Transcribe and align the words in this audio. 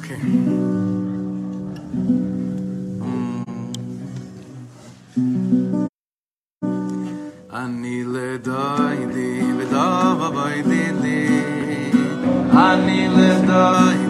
Okay. 0.00 0.20
אני 7.52 8.04
לדיידי 8.04 9.40
ודבה 9.58 10.30
ביידי 10.34 10.92
לי 11.02 11.28
אני 12.52 13.08
לדיידי 13.08 14.09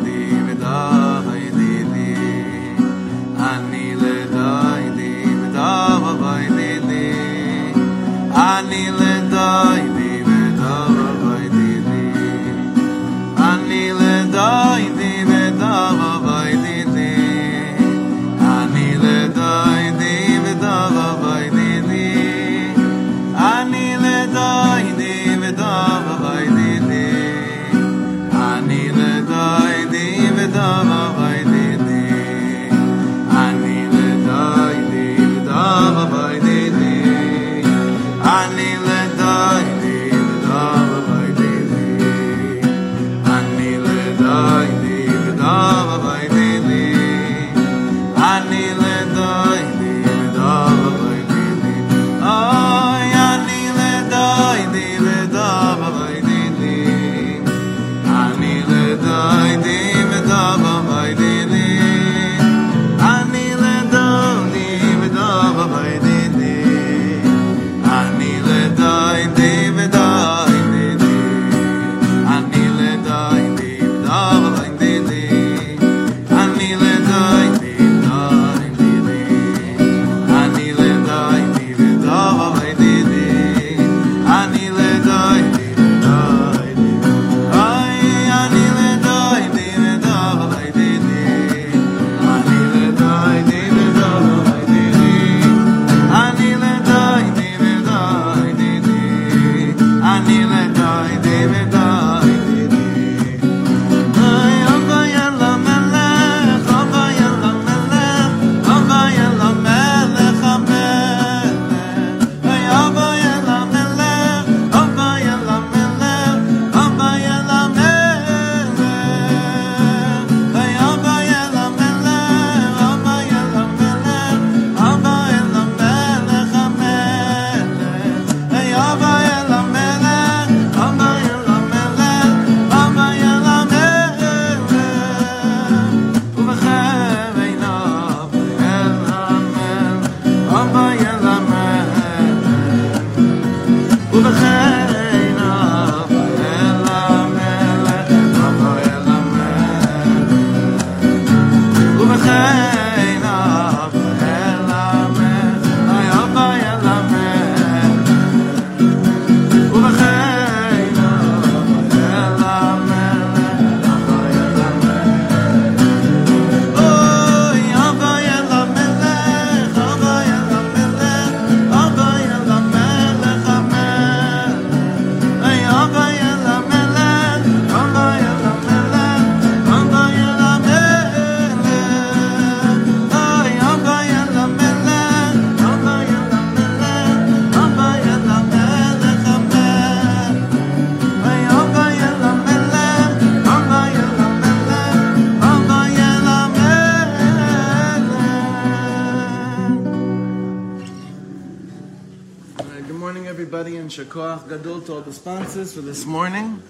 Shakoach 203.92 204.48
Gadol 204.48 204.80
to 204.84 204.94
all 204.94 205.02
the 205.02 205.12
sponsors 205.12 205.74
for 205.74 205.82
this 205.82 206.06
morning. 206.06 206.64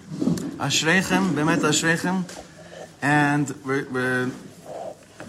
Ashreichem, 0.57 1.33
Bemet 1.33 1.59
Ashreichem. 1.59 2.25
And 3.03 3.53
we're, 3.63 3.87
we're 3.91 4.31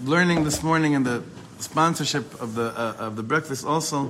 learning 0.02 0.44
this 0.44 0.62
morning 0.62 0.94
in 0.94 1.02
the 1.02 1.22
sponsorship 1.58 2.40
of 2.40 2.54
the 2.54 2.72
uh, 2.74 2.96
of 2.98 3.16
the 3.16 3.22
breakfast 3.22 3.66
also. 3.66 4.06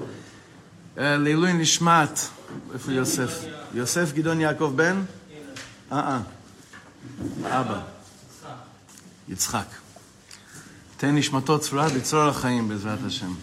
Uh, 0.96 1.18
Leilui 1.18 1.58
Nishmat 1.58 2.30
for 2.78 2.92
Yosef. 2.92 3.48
Yosef 3.74 4.14
Gidon 4.14 4.38
Yaakov 4.38 4.76
Ben? 4.76 5.08
Uh-uh. 5.90 6.22
Abba. 7.46 7.84
Yitzchak. 9.28 9.81
תן 11.01 11.15
נשמתו 11.15 11.59
צרורה 11.59 11.89
בצרור 11.89 12.23
החיים 12.23 12.69
בעזרת 12.69 12.99
השם. 13.05 13.33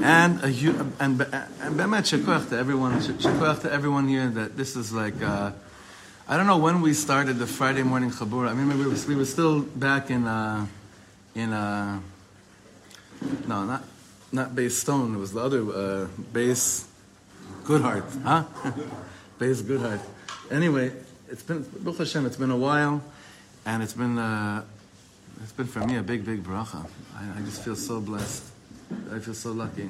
And, 0.00 0.42
a, 0.42 0.48
hu- 0.48 0.72
and, 1.00 1.20
and 1.20 1.72
באמת 1.76 2.06
שכוח 2.06 2.42
to 2.50 2.54
everyone, 2.54 3.02
שכוח 3.20 3.58
to 3.62 3.72
everyone 3.72 4.08
here 4.08 4.28
that 4.28 4.56
this 4.56 4.76
is 4.76 4.92
like, 4.92 5.22
uh, 5.22 5.50
I 6.26 6.36
don't 6.36 6.46
know 6.46 6.56
when 6.56 6.80
we 6.80 6.94
started 6.94 7.38
the 7.38 7.46
Friday 7.46 7.82
morning 7.82 8.10
Chabur. 8.10 8.48
I 8.48 8.54
mean, 8.54 8.68
maybe 8.68 8.84
we 8.84 8.86
were, 8.86 9.06
we 9.08 9.16
were 9.16 9.26
still 9.26 9.60
back 9.60 10.10
in, 10.10 10.26
uh, 10.26 10.64
in, 11.34 11.52
uh, 11.52 11.98
no, 13.46 13.64
not, 13.64 13.82
not 14.32 14.54
Base 14.54 14.78
Stone. 14.78 15.14
It 15.16 15.18
was 15.18 15.32
the 15.32 15.40
other, 15.40 15.60
uh, 15.60 16.06
Base 16.32 16.86
Goodheart, 17.64 18.04
huh? 18.22 18.44
Base 19.38 19.60
Goodheart. 19.60 20.00
Anyway, 20.50 20.92
it's 21.28 21.42
been, 21.42 21.62
Baruch 21.80 21.98
Hashem, 21.98 22.24
it's 22.24 22.36
been 22.36 22.50
a 22.50 22.56
while, 22.56 23.02
and 23.66 23.82
it's 23.82 23.94
been, 23.94 24.18
uh, 24.18 24.62
it's 25.41 25.51
been 25.51 25.67
for 25.67 25.79
me 25.85 25.97
a 25.97 26.03
big, 26.03 26.25
big 26.25 26.43
bracha. 26.43 26.87
I, 27.15 27.39
I 27.39 27.41
just 27.41 27.63
feel 27.63 27.75
so 27.75 27.99
blessed. 27.99 28.43
I 29.11 29.19
feel 29.19 29.33
so 29.33 29.51
lucky. 29.51 29.89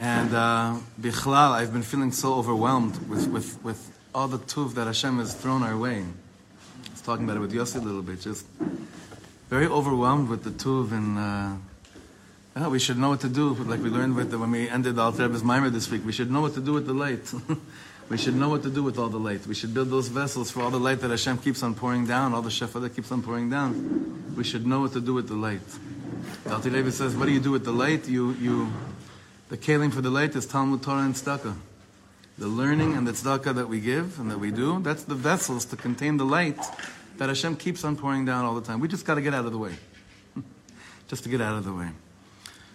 And 0.00 0.34
uh, 0.34 0.76
bichlal, 1.00 1.52
I've 1.52 1.72
been 1.72 1.82
feeling 1.82 2.12
so 2.12 2.34
overwhelmed 2.34 3.08
with, 3.08 3.28
with, 3.28 3.62
with 3.62 3.98
all 4.14 4.28
the 4.28 4.38
tuv 4.38 4.74
that 4.74 4.86
Hashem 4.86 5.18
has 5.18 5.34
thrown 5.34 5.62
our 5.62 5.76
way. 5.76 6.00
I 6.00 6.90
was 6.90 7.00
talking 7.00 7.24
about 7.24 7.36
it 7.36 7.40
with 7.40 7.52
Yossi 7.52 7.76
a 7.76 7.80
little 7.80 8.02
bit, 8.02 8.20
just 8.20 8.46
very 9.48 9.66
overwhelmed 9.66 10.28
with 10.28 10.44
the 10.44 10.50
tuv 10.50 10.92
and 10.92 11.18
uh, 11.18 11.56
yeah, 12.56 12.68
we 12.68 12.78
should 12.78 12.98
know 12.98 13.10
what 13.10 13.20
to 13.20 13.28
do. 13.28 13.54
Like 13.54 13.82
we 13.82 13.90
learned 13.90 14.14
with 14.14 14.30
the, 14.30 14.38
when 14.38 14.50
we 14.50 14.68
ended 14.68 14.96
the 14.96 15.02
Alter 15.02 15.24
Rebbe's 15.24 15.42
Mimer 15.42 15.70
this 15.70 15.90
week, 15.90 16.04
we 16.04 16.12
should 16.12 16.30
know 16.30 16.40
what 16.40 16.54
to 16.54 16.60
do 16.60 16.72
with 16.72 16.86
the 16.86 16.94
light. 16.94 17.32
We 18.10 18.18
should 18.18 18.34
know 18.34 18.50
what 18.50 18.62
to 18.64 18.70
do 18.70 18.82
with 18.82 18.98
all 18.98 19.08
the 19.08 19.18
light. 19.18 19.46
We 19.46 19.54
should 19.54 19.72
build 19.72 19.90
those 19.90 20.08
vessels 20.08 20.50
for 20.50 20.62
all 20.62 20.70
the 20.70 20.78
light 20.78 21.00
that 21.00 21.10
Hashem 21.10 21.38
keeps 21.38 21.62
on 21.62 21.74
pouring 21.74 22.06
down, 22.06 22.34
all 22.34 22.42
the 22.42 22.50
shefa 22.50 22.80
that 22.82 22.94
keeps 22.94 23.10
on 23.10 23.22
pouring 23.22 23.48
down. 23.48 24.34
We 24.36 24.44
should 24.44 24.66
know 24.66 24.80
what 24.80 24.92
to 24.92 25.00
do 25.00 25.14
with 25.14 25.28
the 25.28 25.34
light. 25.34 25.62
Alter 26.50 26.70
Rebbe 26.70 26.92
says, 26.92 27.16
what 27.16 27.26
do 27.26 27.32
you 27.32 27.40
do 27.40 27.50
with 27.50 27.64
the 27.64 27.72
light? 27.72 28.06
You, 28.06 28.32
you, 28.32 28.70
the 29.48 29.56
kalim 29.56 29.92
for 29.92 30.02
the 30.02 30.10
light 30.10 30.36
is 30.36 30.46
Talmud 30.46 30.82
Torah 30.82 31.02
and 31.02 31.14
tzedakah. 31.14 31.56
The 32.36 32.48
learning 32.48 32.94
and 32.94 33.06
the 33.06 33.12
tzedakah 33.12 33.54
that 33.54 33.68
we 33.68 33.80
give 33.80 34.18
and 34.18 34.30
that 34.30 34.38
we 34.38 34.50
do, 34.50 34.80
that's 34.80 35.04
the 35.04 35.14
vessels 35.14 35.64
to 35.66 35.76
contain 35.76 36.18
the 36.18 36.24
light 36.24 36.58
that 37.16 37.28
Hashem 37.28 37.56
keeps 37.56 37.84
on 37.84 37.96
pouring 37.96 38.24
down 38.24 38.44
all 38.44 38.54
the 38.54 38.60
time. 38.60 38.80
We 38.80 38.88
just 38.88 39.06
got 39.06 39.14
to 39.14 39.22
get 39.22 39.32
out 39.32 39.46
of 39.46 39.52
the 39.52 39.58
way. 39.58 39.76
just 41.08 41.22
to 41.22 41.28
get 41.30 41.40
out 41.40 41.56
of 41.56 41.64
the 41.64 41.72
way. 41.72 41.88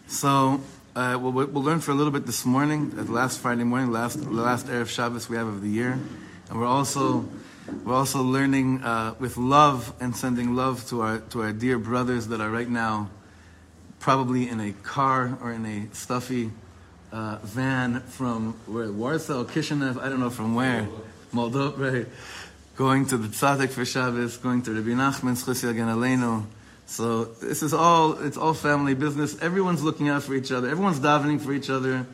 So, 0.07 0.61
uh, 0.95 1.17
we'll, 1.21 1.31
we'll 1.31 1.63
learn 1.63 1.79
for 1.79 1.91
a 1.91 1.93
little 1.93 2.11
bit 2.11 2.25
this 2.25 2.45
morning, 2.45 2.93
at 2.97 3.09
last 3.09 3.39
Friday 3.39 3.63
morning, 3.63 3.91
last 3.91 4.23
the 4.23 4.29
last 4.29 4.67
Erev 4.67 4.87
Shabbos 4.87 5.29
we 5.29 5.37
have 5.37 5.47
of 5.47 5.61
the 5.61 5.69
year, 5.69 5.99
and 6.49 6.59
we're 6.59 6.65
also 6.65 7.29
we're 7.83 7.93
also 7.93 8.23
learning 8.23 8.83
uh, 8.83 9.13
with 9.19 9.37
love 9.37 9.93
and 9.99 10.15
sending 10.15 10.55
love 10.55 10.87
to 10.89 11.01
our 11.01 11.19
to 11.19 11.43
our 11.43 11.51
dear 11.51 11.77
brothers 11.77 12.27
that 12.27 12.41
are 12.41 12.49
right 12.49 12.69
now, 12.69 13.09
probably 13.99 14.49
in 14.49 14.59
a 14.59 14.71
car 14.83 15.37
or 15.41 15.51
in 15.51 15.65
a 15.65 15.93
stuffy 15.93 16.51
uh, 17.11 17.37
van 17.43 18.01
from 18.01 18.53
where 18.65 18.91
Warsaw, 18.91 19.43
Kishinev, 19.43 20.01
I 20.01 20.09
don't 20.09 20.19
know 20.19 20.29
from 20.29 20.55
where, 20.55 20.87
Moldova, 21.33 21.77
right? 21.93 22.07
Going 22.75 23.05
to 23.07 23.17
the 23.17 23.27
Tzaddik 23.27 23.69
for 23.69 23.85
Shabbos, 23.85 24.37
going 24.37 24.61
to 24.63 24.73
Rabbi 24.73 24.89
Nachman's 24.91 25.43
Chusya 25.43 25.73
Aleinu. 25.73 26.45
So 26.89 27.25
this 27.25 27.61
is 27.61 27.71
all, 27.71 28.13
it's 28.23 28.35
all 28.35 28.55
family 28.55 28.95
business. 28.95 29.39
Everyone's 29.43 29.83
looking 29.83 30.09
out 30.09 30.23
for 30.23 30.33
each 30.33 30.51
other. 30.51 30.67
Everyone's 30.67 30.99
davening 30.99 31.39
for 31.39 31.53
each 31.53 31.69
other. 31.69 32.07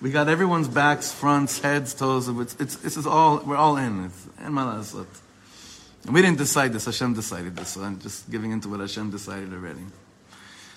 We 0.00 0.12
got 0.12 0.28
everyone's 0.28 0.68
backs, 0.68 1.12
fronts, 1.12 1.58
heads, 1.58 1.94
toes. 1.94 2.28
It's, 2.28 2.54
it's, 2.60 2.76
this 2.76 2.96
is 2.96 3.08
all, 3.08 3.42
we're 3.44 3.56
all 3.56 3.76
in. 3.76 4.04
It's, 4.04 4.28
and 4.38 6.14
we 6.14 6.22
didn't 6.22 6.38
decide 6.38 6.72
this. 6.72 6.84
Hashem 6.84 7.12
decided 7.12 7.56
this. 7.56 7.70
So 7.70 7.82
I'm 7.82 7.98
just 7.98 8.30
giving 8.30 8.52
into 8.52 8.68
what 8.68 8.78
Hashem 8.78 9.10
decided 9.10 9.52
already. 9.52 9.84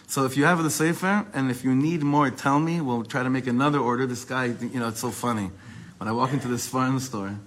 So 0.07 0.25
if 0.25 0.35
you 0.35 0.45
have 0.45 0.61
the 0.63 0.71
Sefer, 0.71 1.27
and 1.33 1.51
if 1.51 1.63
you 1.63 1.75
need 1.75 2.01
more, 2.01 2.31
tell 2.31 2.59
me. 2.59 2.81
We'll 2.81 3.03
try 3.03 3.21
to 3.21 3.29
make 3.29 3.45
another 3.45 3.77
order. 3.77 4.07
This 4.07 4.25
guy, 4.25 4.45
you 4.45 4.79
know, 4.79 4.87
it's 4.87 4.99
so 4.99 5.11
funny. 5.11 5.51
When 5.99 6.07
I 6.07 6.11
walk 6.11 6.33
into 6.33 6.47
this 6.47 6.67
farm 6.67 6.99
store, 6.99 7.37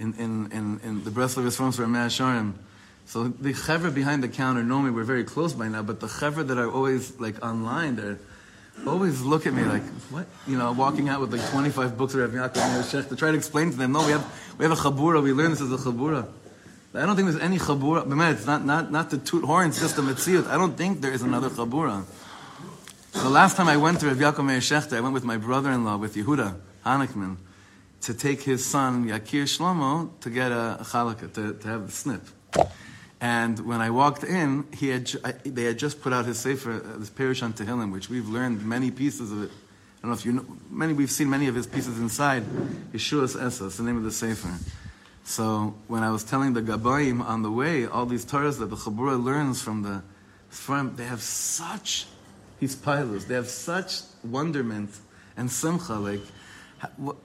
in, 0.00 0.12
in, 0.14 0.50
in, 0.50 0.80
in 0.82 1.04
the 1.04 1.10
Breslov 1.10 1.56
farm 1.56 1.70
store 1.70 1.84
in 1.84 1.92
Mea 1.92 2.08
Shearim, 2.08 2.54
so 3.06 3.28
the 3.28 3.52
chevra 3.52 3.94
behind 3.94 4.22
the 4.22 4.28
counter, 4.28 4.62
normally 4.62 4.90
we're 4.90 5.04
very 5.04 5.24
close 5.24 5.52
by 5.52 5.68
now, 5.68 5.82
but 5.82 6.00
the 6.00 6.06
chevra 6.06 6.46
that 6.46 6.58
are 6.58 6.70
always 6.70 7.18
like 7.20 7.44
online, 7.44 7.96
they 7.96 8.16
always 8.86 9.20
look 9.20 9.46
at 9.46 9.52
me 9.52 9.64
like, 9.64 9.82
what? 10.10 10.26
You 10.46 10.56
know, 10.58 10.72
walking 10.72 11.08
out 11.08 11.20
with 11.20 11.32
like 11.32 11.46
25 11.50 11.96
books 11.96 12.14
of 12.14 12.20
Rav 12.20 12.52
Yaakov 12.52 12.82
Shech 12.82 13.08
to 13.08 13.16
try 13.16 13.30
to 13.30 13.36
explain 13.36 13.70
to 13.70 13.76
them, 13.76 13.92
no, 13.92 14.04
we 14.04 14.12
have, 14.12 14.54
we 14.58 14.64
have 14.64 14.72
a 14.72 14.80
chabura, 14.80 15.22
we 15.22 15.32
learn 15.32 15.50
this 15.50 15.60
as 15.60 15.72
a 15.72 15.76
chabura. 15.76 16.26
I 16.94 17.06
don't 17.06 17.16
think 17.16 17.30
there's 17.30 17.42
any 17.42 17.58
chabura, 17.58 18.06
but 18.06 18.16
man, 18.16 18.34
it's 18.34 18.46
not, 18.46 18.64
not, 18.64 18.90
not 18.90 19.10
the 19.10 19.18
toot 19.18 19.44
horns, 19.44 19.80
just 19.80 19.96
the 19.96 20.02
mitzvot. 20.02 20.46
I 20.46 20.58
don't 20.58 20.76
think 20.76 21.00
there 21.00 21.12
is 21.12 21.22
another 21.22 21.48
chabura. 21.48 22.04
The 23.12 23.28
last 23.28 23.56
time 23.56 23.68
I 23.68 23.76
went 23.76 24.00
to 24.00 24.06
Rav 24.06 24.16
Yaakov 24.16 24.44
Meir 24.44 24.96
I 24.96 25.00
went 25.00 25.14
with 25.14 25.24
my 25.24 25.36
brother-in-law, 25.36 25.98
with 25.98 26.16
Yehuda 26.16 26.56
Hanekman, 26.84 27.36
to 28.02 28.14
take 28.14 28.42
his 28.42 28.64
son, 28.64 29.06
Yakir 29.06 29.44
Shlomo, 29.44 30.10
to 30.20 30.30
get 30.30 30.50
a, 30.50 30.78
a 30.80 30.84
chalakah, 30.84 31.32
to, 31.34 31.54
to 31.54 31.68
have 31.68 31.86
the 31.86 31.92
snip. 31.92 32.22
And 33.22 33.60
when 33.60 33.80
I 33.80 33.90
walked 33.90 34.24
in, 34.24 34.66
he 34.74 34.88
had, 34.88 35.06
they 35.44 35.62
had 35.62 35.78
just 35.78 36.02
put 36.02 36.12
out 36.12 36.24
his 36.24 36.40
sefer, 36.40 36.72
uh, 36.72 36.98
this 36.98 37.08
Perush 37.08 37.40
on 37.40 37.52
Tehillim, 37.52 37.92
which 37.92 38.10
we've 38.10 38.28
learned 38.28 38.66
many 38.66 38.90
pieces 38.90 39.30
of 39.30 39.44
it. 39.44 39.50
I 39.50 40.02
don't 40.02 40.10
know 40.10 40.16
if 40.16 40.26
you 40.26 40.32
know, 40.32 40.46
many, 40.68 40.92
we've 40.92 41.08
seen 41.08 41.30
many 41.30 41.46
of 41.46 41.54
his 41.54 41.68
pieces 41.68 42.00
inside. 42.00 42.42
Yeshua's 42.92 43.36
Esas, 43.36 43.76
the 43.76 43.84
name 43.84 43.96
of 43.96 44.02
the 44.02 44.10
sefer. 44.10 44.52
So 45.22 45.72
when 45.86 46.02
I 46.02 46.10
was 46.10 46.24
telling 46.24 46.54
the 46.54 46.62
Gabayim 46.62 47.24
on 47.24 47.42
the 47.42 47.50
way, 47.52 47.86
all 47.86 48.06
these 48.06 48.26
Torahs 48.26 48.58
that 48.58 48.66
the 48.66 48.76
Chabura 48.76 49.22
learns 49.22 49.62
from 49.62 49.82
the 49.82 50.02
from, 50.48 50.96
they 50.96 51.04
have 51.04 51.22
such, 51.22 52.06
these 52.58 52.74
pilots, 52.74 53.26
they 53.26 53.34
have 53.34 53.48
such 53.48 54.00
wonderment 54.24 54.90
and 55.36 55.48
simcha, 55.48 55.94
like, 55.94 56.20
what, 56.96 57.16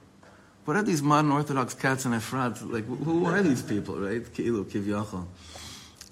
what 0.64 0.76
are 0.76 0.82
these 0.82 1.02
modern 1.02 1.32
Orthodox 1.32 1.74
cats 1.74 2.06
in 2.06 2.12
Efrat? 2.12 2.70
Like, 2.70 2.86
who 2.86 3.26
are 3.26 3.42
these 3.42 3.62
people, 3.62 3.96
right? 3.96 4.22
Ki'ilu, 4.22 4.64
kivyachol. 4.64 5.26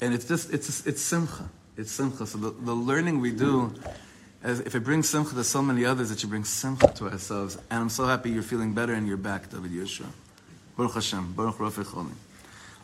And 0.00 0.14
it's 0.14 0.26
just, 0.26 0.52
it's, 0.52 0.86
it's 0.86 1.00
simcha. 1.00 1.48
It's 1.76 1.90
simcha. 1.90 2.26
So 2.26 2.38
the, 2.38 2.50
the 2.50 2.74
learning 2.74 3.20
we 3.20 3.32
do, 3.32 3.74
as, 4.42 4.60
if 4.60 4.74
it 4.74 4.80
brings 4.80 5.08
simcha 5.08 5.34
to 5.34 5.44
so 5.44 5.62
many 5.62 5.84
others, 5.84 6.10
it 6.10 6.20
should 6.20 6.30
bring 6.30 6.44
simcha 6.44 6.88
to 6.96 7.08
ourselves. 7.08 7.56
And 7.70 7.80
I'm 7.80 7.88
so 7.88 8.06
happy 8.06 8.30
you're 8.30 8.42
feeling 8.42 8.74
better 8.74 8.92
and 8.92 9.06
you're 9.06 9.16
back, 9.16 9.50
David 9.50 9.70
Yeshua. 9.70 10.06
Baruch 10.76 10.94
Hashem. 10.94 11.32
Baruch 11.32 11.56
Rafi 11.56 11.84
Cholim. 11.84 12.12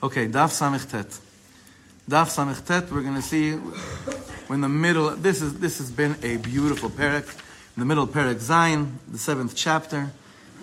Okay, 0.03 0.27
Daf 0.27 0.51
Samich 0.51 0.91
Tet. 0.91 1.19
Daf 2.09 2.29
Samich 2.35 2.65
Tet, 2.67 2.91
we're 2.91 3.03
going 3.03 3.15
to 3.15 3.23
see, 3.23 3.55
we're 4.49 4.57
in 4.57 4.61
the 4.61 4.69
middle, 4.69 5.11
this, 5.11 5.43
is, 5.43 5.59
this 5.61 5.79
has 5.79 5.91
been 5.91 6.17
a 6.23 6.39
beautiful 6.39 6.91
parak. 6.91 7.39
In 7.75 7.81
the 7.81 7.87
middle 7.87 8.07
Parak 8.07 8.35
Zayin, 8.35 8.97
the 9.11 9.17
seventh 9.17 9.57
chapter, 9.57 10.11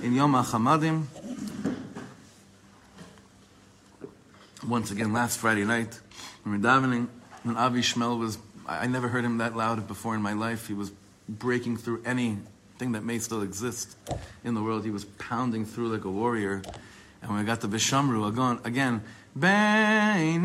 in 0.04 0.14
Yom 0.14 0.34
HaChamadim. 0.34 1.06
Once 4.68 4.92
again, 4.92 5.12
last 5.12 5.40
Friday 5.40 5.66
night, 5.66 6.00
were 6.50 6.58
davening, 6.58 7.08
and 7.44 7.58
Avi 7.58 7.82
Shmel 7.82 8.20
was, 8.20 8.38
I 8.68 8.88
never 8.88 9.08
heard 9.08 9.24
him 9.24 9.38
that 9.38 9.56
loud 9.56 9.88
before 9.88 10.16
in 10.16 10.22
my 10.22 10.34
life. 10.34 10.68
He 10.68 10.74
was 10.74 10.92
breaking 11.28 11.78
through 11.78 12.02
anything 12.06 12.92
that 12.94 13.04
may 13.04 13.20
still 13.20 13.42
exist 13.42 13.96
in 14.44 14.54
the 14.54 14.64
world. 14.64 14.84
He 14.84 14.92
was 14.92 15.06
pounding 15.06 15.66
through 15.66 15.90
like 15.90 16.06
a 16.06 16.12
warrior. 16.12 16.62
And 17.22 17.32
when 17.32 17.40
we 17.40 17.46
got 17.46 17.62
to 17.62 17.68
Bishamru, 17.68 18.28
again, 18.28 18.60
again 18.64 19.04
I 19.42 20.42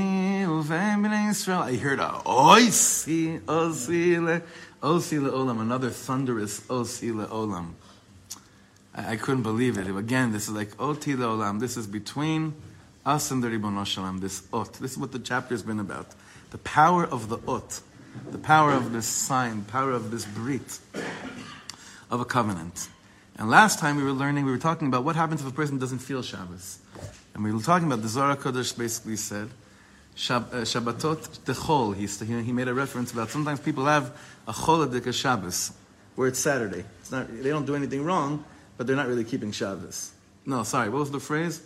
heard 1.80 1.98
a 2.00 2.08
oisi, 2.26 3.40
osi 3.40 4.22
le, 4.22 4.42
osi 4.82 5.22
le 5.22 5.30
olam, 5.30 5.60
another 5.60 5.90
thunderous 5.90 6.60
osi 6.68 7.14
le 7.14 7.26
olam. 7.26 7.72
I, 8.94 9.12
I 9.12 9.16
couldn't 9.16 9.42
believe 9.42 9.78
it. 9.78 9.88
Again, 9.88 10.32
this 10.32 10.44
is 10.48 10.50
like 10.50 10.80
oti 10.80 11.16
le 11.16 11.26
olam. 11.26 11.60
This 11.60 11.76
is 11.76 11.86
between 11.86 12.54
us 13.06 13.30
and 13.30 13.42
the 13.42 13.50
Ribbon 13.50 13.82
Shalom, 13.84 14.18
this 14.18 14.42
ot. 14.52 14.74
This 14.74 14.92
is 14.92 14.98
what 14.98 15.12
the 15.12 15.18
chapter 15.18 15.54
has 15.54 15.62
been 15.62 15.80
about. 15.80 16.06
The 16.50 16.58
power 16.58 17.04
of 17.04 17.28
the 17.28 17.38
ot, 17.46 17.80
the 18.30 18.38
power 18.38 18.72
of 18.72 18.92
this 18.92 19.06
sign, 19.06 19.62
power 19.64 19.90
of 19.90 20.10
this 20.10 20.24
brit, 20.24 20.78
of 22.10 22.20
a 22.20 22.24
covenant. 22.24 22.88
And 23.36 23.50
last 23.50 23.78
time 23.78 23.96
we 23.96 24.04
were 24.04 24.12
learning, 24.12 24.44
we 24.44 24.52
were 24.52 24.58
talking 24.58 24.88
about 24.88 25.04
what 25.04 25.16
happens 25.16 25.40
if 25.40 25.48
a 25.48 25.52
person 25.52 25.78
doesn't 25.78 25.98
feel 25.98 26.22
Shabbos. 26.22 26.78
And 27.34 27.42
we 27.42 27.52
were 27.52 27.60
talking 27.60 27.86
about 27.86 28.02
the 28.02 28.08
Zohar 28.08 28.36
Kodesh 28.36 28.76
basically 28.78 29.16
said, 29.16 29.50
uh, 30.30 30.40
Shabbatot 30.62 31.40
techol. 31.40 31.94
He, 31.96 32.06
he 32.42 32.52
made 32.52 32.68
a 32.68 32.74
reference 32.74 33.12
about 33.12 33.30
sometimes 33.30 33.58
people 33.58 33.84
have 33.87 34.16
a 34.46 34.52
choladik 34.52 35.06
of 35.06 35.14
Shabbos, 35.14 35.73
where 36.14 36.28
it's 36.28 36.38
Saturday. 36.38 36.84
It's 37.00 37.11
not, 37.11 37.26
they 37.42 37.50
don't 37.50 37.66
do 37.66 37.75
anything 37.75 38.04
wrong, 38.04 38.44
but 38.76 38.87
they're 38.87 38.96
not 38.96 39.08
really 39.08 39.25
keeping 39.25 39.50
Shabbos. 39.50 40.12
No, 40.46 40.62
sorry, 40.62 40.88
what 40.88 41.00
was 41.00 41.11
the 41.11 41.20
phrase? 41.20 41.61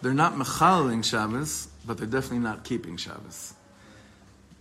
They're 0.00 0.14
not 0.14 0.34
mechalaling 0.34 1.04
Shabbos, 1.04 1.68
but 1.86 1.98
they're 1.98 2.06
definitely 2.06 2.38
not 2.38 2.64
keeping 2.64 2.96
Shabbos. 2.96 3.54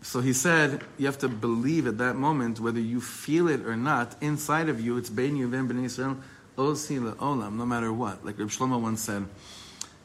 So 0.01 0.21
he 0.21 0.33
said, 0.33 0.81
you 0.97 1.05
have 1.05 1.17
to 1.19 1.27
believe 1.27 1.85
at 1.85 1.97
that 1.97 2.15
moment, 2.15 2.59
whether 2.59 2.79
you 2.79 3.01
feel 3.01 3.47
it 3.47 3.65
or 3.65 3.75
not, 3.75 4.15
inside 4.21 4.69
of 4.69 4.79
you, 4.79 4.97
it's 4.97 5.09
Bein 5.09 5.35
Yuvim 5.35 5.67
Ben 5.67 5.83
Yisrael, 5.83 6.17
Osi 6.57 6.99
Olam, 7.15 7.55
no 7.55 7.65
matter 7.65 7.91
what. 7.91 8.25
Like 8.25 8.39
Reb 8.39 8.49
Shlomo 8.49 8.79
once 8.81 9.01
said, 9.01 9.25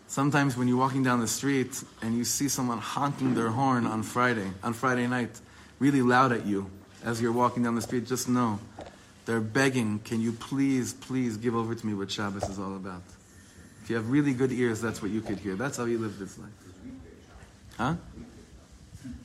sometimes 0.09 0.57
when 0.57 0.69
you're 0.69 0.77
walking 0.77 1.03
down 1.03 1.21
the 1.21 1.29
street 1.29 1.83
and 2.03 2.17
you 2.17 2.25
see 2.25 2.49
someone 2.49 2.79
honking 2.79 3.35
their 3.35 3.49
horn 3.49 3.87
on 3.87 4.03
Friday, 4.03 4.51
on 4.63 4.73
Friday 4.75 5.07
night, 5.07 5.41
really 5.79 6.03
loud 6.03 6.33
at 6.33 6.47
you 6.47 6.71
as 7.05 7.23
you're 7.23 7.33
walking 7.33 7.63
down 7.63 7.75
the 7.75 7.83
street, 7.83 8.07
just 8.07 8.29
know 8.29 8.59
they're 9.25 9.41
begging, 9.41 10.01
can 10.01 10.21
you 10.21 10.33
please, 10.33 10.95
please 10.95 11.37
give 11.37 11.55
over 11.55 11.75
to 11.75 11.87
me 11.87 11.95
what 11.95 12.11
Shabbos 12.11 12.49
is 12.49 12.59
all 12.59 12.77
about. 12.77 13.03
You 13.93 13.99
have 13.99 14.09
really 14.09 14.33
good 14.33 14.53
ears, 14.53 14.81
that's 14.81 15.03
what 15.03 15.11
you 15.11 15.21
could 15.21 15.39
hear. 15.39 15.55
That's 15.55 15.77
how 15.77 15.85
he 15.85 15.99
lived 15.99 16.19
his 16.19 16.39
life. 16.39 16.49
Huh? 17.77 17.95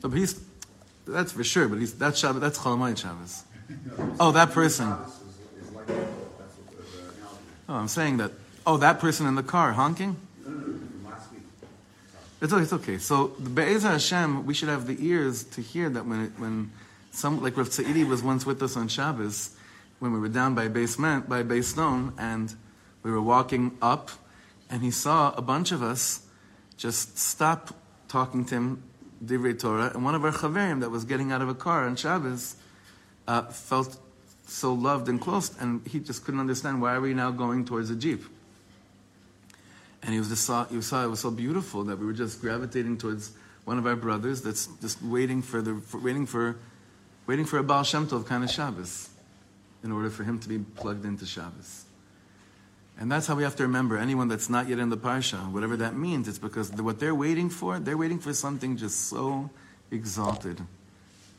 but 0.02 0.10
he's 0.10 0.38
that's 1.06 1.32
for 1.32 1.42
sure, 1.42 1.68
but 1.68 1.78
he's, 1.78 1.94
that's 1.94 2.20
Shabbat, 2.20 2.40
that's 2.40 2.58
Cholamayit 2.58 2.98
Shabbos. 2.98 3.44
Oh, 4.20 4.30
that 4.32 4.50
person. 4.50 4.94
Oh, 7.66 7.74
I'm 7.76 7.88
saying 7.88 8.18
that. 8.18 8.32
Oh, 8.66 8.76
that 8.76 9.00
person 9.00 9.26
in 9.26 9.36
the 9.36 9.42
car 9.42 9.72
honking? 9.72 10.16
It's 12.42 12.52
okay. 12.52 12.62
It's 12.62 12.72
okay. 12.74 12.98
So 12.98 13.28
the 13.38 13.48
Be'ezer 13.48 13.88
Hashem, 13.88 14.44
we 14.44 14.52
should 14.52 14.68
have 14.68 14.86
the 14.86 15.02
ears 15.02 15.44
to 15.44 15.62
hear 15.62 15.88
that 15.88 16.04
when 16.04 16.26
it, 16.26 16.32
when 16.36 16.72
some 17.10 17.42
like 17.42 17.56
Rav 17.56 17.70
Tza'idi 17.70 18.06
was 18.06 18.22
once 18.22 18.44
with 18.44 18.62
us 18.62 18.76
on 18.76 18.88
Shabbos 18.88 19.56
when 19.98 20.12
we 20.12 20.20
were 20.20 20.28
down 20.28 20.54
by 20.54 20.68
basement 20.68 21.26
by 21.26 21.42
base 21.42 21.68
stone 21.68 22.12
and 22.18 22.54
we 23.02 23.10
were 23.10 23.22
walking 23.22 23.78
up 23.80 24.10
and 24.70 24.82
he 24.82 24.90
saw 24.90 25.32
a 25.34 25.42
bunch 25.42 25.72
of 25.72 25.82
us 25.82 26.22
just 26.76 27.18
stop 27.18 27.74
talking 28.08 28.44
to 28.46 28.54
him 28.54 28.82
Divrei 29.24 29.58
Torah, 29.58 29.90
and 29.94 30.04
one 30.04 30.14
of 30.14 30.24
our 30.24 30.30
chaverim 30.30 30.80
that 30.80 30.90
was 30.90 31.04
getting 31.04 31.32
out 31.32 31.42
of 31.42 31.48
a 31.48 31.54
car 31.54 31.84
on 31.84 31.96
Shabbos 31.96 32.56
uh, 33.26 33.42
felt 33.42 33.98
so 34.46 34.72
loved 34.72 35.08
and 35.08 35.20
close, 35.20 35.56
and 35.60 35.86
he 35.86 35.98
just 35.98 36.24
couldn't 36.24 36.40
understand 36.40 36.80
why 36.80 36.94
are 36.94 37.00
we 37.00 37.14
now 37.14 37.30
going 37.30 37.64
towards 37.64 37.90
a 37.90 37.96
jeep. 37.96 38.22
And 40.02 40.12
he 40.12 40.18
was 40.18 40.28
just 40.28 40.44
saw, 40.44 40.66
you 40.70 40.80
saw 40.80 41.04
it 41.04 41.08
was 41.08 41.20
so 41.20 41.30
beautiful 41.30 41.84
that 41.84 41.98
we 41.98 42.06
were 42.06 42.12
just 42.12 42.40
gravitating 42.40 42.98
towards 42.98 43.32
one 43.64 43.78
of 43.78 43.86
our 43.86 43.96
brothers 43.96 44.40
that's 44.40 44.66
just 44.80 45.02
waiting 45.02 45.42
for 45.42 45.60
the 45.60 45.74
for, 45.74 45.98
waiting 45.98 46.24
for 46.24 46.56
waiting 47.26 47.44
for 47.44 47.58
a 47.58 47.62
Baal 47.64 47.82
Shem 47.82 48.06
Tov 48.06 48.24
kind 48.24 48.44
of 48.44 48.50
Shabbos 48.50 49.10
in 49.84 49.92
order 49.92 50.08
for 50.08 50.24
him 50.24 50.38
to 50.38 50.48
be 50.48 50.58
plugged 50.58 51.04
into 51.04 51.26
Shabbos. 51.26 51.84
And 53.00 53.10
that's 53.10 53.28
how 53.28 53.36
we 53.36 53.44
have 53.44 53.54
to 53.56 53.62
remember 53.62 53.96
anyone 53.96 54.26
that's 54.26 54.50
not 54.50 54.68
yet 54.68 54.80
in 54.80 54.88
the 54.88 54.96
Parsha, 54.96 55.50
whatever 55.52 55.76
that 55.76 55.96
means, 55.96 56.26
it's 56.26 56.38
because 56.38 56.72
what 56.72 56.98
they're 56.98 57.14
waiting 57.14 57.48
for, 57.48 57.78
they're 57.78 57.96
waiting 57.96 58.18
for 58.18 58.34
something 58.34 58.76
just 58.76 59.08
so 59.08 59.50
exalted. 59.92 60.60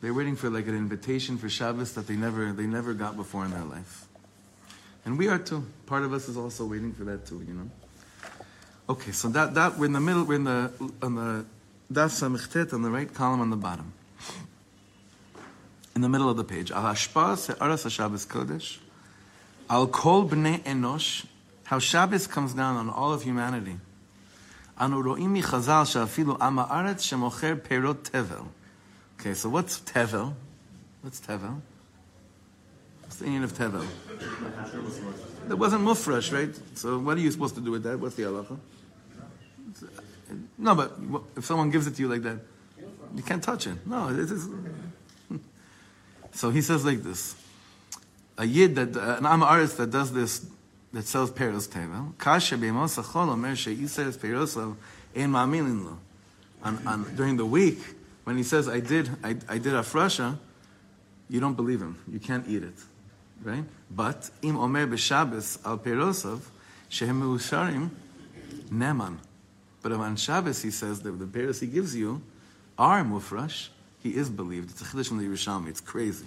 They're 0.02 0.14
waiting 0.14 0.38
for 0.38 0.50
like 0.50 0.68
an 0.68 0.76
invitation 0.76 1.38
for 1.38 1.50
Shabbos 1.50 1.94
that 1.96 2.08
they 2.08 2.16
never, 2.16 2.54
they 2.54 2.66
never 2.66 2.94
got 2.94 3.18
before 3.18 3.44
in 3.44 3.52
their 3.52 3.66
life. 3.66 4.08
And 5.04 5.18
we 5.18 5.28
are 5.28 5.38
too. 5.38 5.66
Part 5.86 6.04
of 6.04 6.14
us 6.14 6.30
is 6.30 6.38
also 6.38 6.66
waiting 6.66 6.94
for 6.94 7.04
that 7.06 7.26
too, 7.26 7.44
you 7.46 7.54
know. 7.54 7.70
Okay, 8.88 9.12
so 9.12 9.28
that, 9.30 9.54
that 9.56 9.78
we're 9.78 9.86
in 9.86 9.94
the 9.94 10.00
middle, 10.00 10.24
we're 10.24 10.36
in 10.36 10.46
the 10.46 10.72
on 11.02 11.16
the 11.16 11.46
Daf 11.92 12.74
on 12.74 12.82
the 12.82 12.90
right 12.90 13.14
column 13.14 13.42
on 13.42 13.50
the 13.50 13.58
bottom. 13.58 13.94
In 15.96 16.02
the 16.02 16.10
middle 16.10 16.30
of 16.30 16.38
the 16.38 16.44
page. 16.44 16.72
Al 16.72 16.84
Hashpa 16.84 17.36
Se'aras 17.36 17.90
Shabbos 17.92 18.26
Kodesh. 18.26 18.78
Al 19.70 19.88
Kol 19.88 20.28
Bnei 20.30 20.60
Enosh 20.64 21.26
how 21.70 21.78
Shabbos 21.78 22.26
comes 22.26 22.56
down 22.56 22.78
on 22.78 22.90
all 22.90 23.14
of 23.14 23.22
humanity. 23.22 23.78
Anu 24.80 25.04
shemocher 25.04 26.08
tevel. 27.94 28.48
Okay, 29.20 29.36
so 29.36 29.50
what's 29.50 29.80
tevel? 29.82 30.34
What's 31.04 31.22
tevel? 31.22 31.62
What's 33.04 33.18
the 33.18 33.26
meaning 33.26 33.44
of 33.44 33.54
tevel? 33.54 33.86
That 35.48 35.58
wasn't 35.58 35.84
mufresh, 35.84 36.34
right? 36.34 36.60
So 36.74 36.98
what 36.98 37.18
are 37.18 37.20
you 37.20 37.30
supposed 37.30 37.54
to 37.54 37.62
do 37.62 37.70
with 37.70 37.84
that? 37.84 38.00
What's 38.00 38.16
the 38.16 38.24
halacha? 38.24 38.58
No, 40.58 40.74
but 40.74 40.98
if 41.38 41.46
someone 41.46 41.70
gives 41.70 41.86
it 41.86 41.94
to 41.98 42.02
you 42.02 42.08
like 42.08 42.24
that, 42.24 42.40
you 43.16 43.22
can't 43.22 43.44
touch 43.44 43.68
it. 43.68 43.86
No, 43.86 44.10
it 44.10 44.18
is. 44.18 44.50
So 46.32 46.50
he 46.50 46.62
says 46.62 46.84
like 46.84 47.04
this: 47.04 47.36
a 48.40 48.46
yid 48.46 48.74
that 48.76 48.96
an 48.96 49.28
am 49.28 49.42
that 49.42 49.90
does 49.92 50.14
this 50.14 50.48
that 50.94 51.06
sells 51.06 51.32
peros 51.32 51.68
tevel. 51.68 52.18
Kasha 52.18 52.58
b'emos 52.58 53.02
achol 53.02 53.30
omer 53.30 53.56
she'iser 53.56 54.12
perosav 54.18 54.76
ein 55.16 55.32
ma'aminin 55.32 55.86
lo. 55.86 55.98
On, 56.64 57.06
during 57.16 57.38
the 57.38 57.46
week, 57.46 57.80
when 58.26 58.36
he 58.38 58.44
says, 58.44 58.68
I 58.68 58.80
did, 58.80 59.10
I, 59.24 59.30
I 59.48 59.58
did 59.58 59.74
afrasha, 59.74 60.38
you 61.30 61.40
don't 61.40 61.56
believe 61.56 61.82
him. 61.82 61.98
You 62.12 62.20
can't 62.20 62.46
eat 62.48 62.64
it. 62.64 62.76
Right? 63.42 63.64
But, 63.90 64.30
im 64.42 64.58
omer 64.58 64.88
b'Shabbos 64.88 65.66
al 65.66 65.78
perosav, 65.78 66.42
shehem 66.90 67.22
meusharim, 67.22 67.90
neman. 68.70 69.18
But 69.82 69.94
on 69.94 70.16
Shabbos, 70.18 70.62
he 70.62 70.72
says 70.72 71.02
that 71.02 71.12
the 71.12 71.26
peros 71.26 71.62
he 71.62 71.68
gives 71.68 71.96
you 71.96 72.22
are 72.78 73.04
mufrash. 73.04 73.70
He 74.04 74.16
is 74.16 74.30
believed. 74.30 74.72
It's 74.72 74.82
a 74.82 74.86
chiddush 74.86 75.08
from 75.08 75.18
the 75.18 75.26
Yerushalmi. 75.26 75.70
It's 75.70 75.82
crazy. 75.82 76.26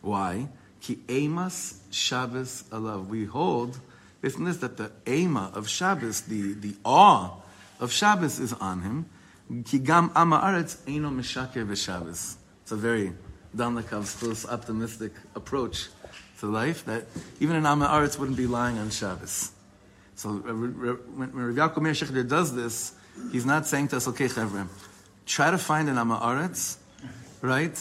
Why? 0.00 0.48
Ki 0.80 0.98
emas 1.08 1.78
Shabbos 1.90 2.64
alav. 2.70 3.06
We 3.06 3.24
hold, 3.24 3.78
isn't 4.22 4.44
this 4.44 4.58
that 4.58 4.76
the 4.76 4.90
ema 5.08 5.50
of 5.54 5.68
Shabbos, 5.68 6.22
the, 6.22 6.54
the 6.54 6.74
awe 6.84 7.36
of 7.78 7.92
Shabbos 7.92 8.38
is 8.38 8.52
on 8.54 8.82
him. 8.82 9.06
Ki 9.64 9.78
gam 9.78 10.10
ama 10.14 10.38
aretz 10.38 10.76
eino 10.86 11.12
mishaker 11.12 11.66
v'Shabbos. 11.66 12.36
It's 12.62 12.72
a 12.72 12.76
very 12.76 13.12
Danlakov's 13.56 14.46
optimistic 14.46 15.12
approach 15.34 15.88
to 16.38 16.46
life 16.46 16.84
that 16.84 17.06
even 17.40 17.56
an 17.56 17.66
Amma 17.66 17.86
Aretz 17.86 18.18
wouldn't 18.18 18.36
be 18.36 18.46
lying 18.46 18.78
on 18.78 18.90
Shabbos. 18.90 19.52
So 20.14 20.30
uh, 20.30 20.32
when 20.34 21.32
Rav 21.32 21.74
Yaakov 21.74 21.82
Meir 21.82 22.24
does 22.24 22.54
this, 22.54 22.92
he's 23.32 23.46
not 23.46 23.66
saying 23.66 23.88
to 23.88 23.96
us, 23.96 24.08
okay, 24.08 24.28
Chevron, 24.28 24.68
try 25.26 25.50
to 25.50 25.58
find 25.58 25.88
an 25.88 25.98
Amma 25.98 26.18
Aretz, 26.18 26.76
right? 27.40 27.76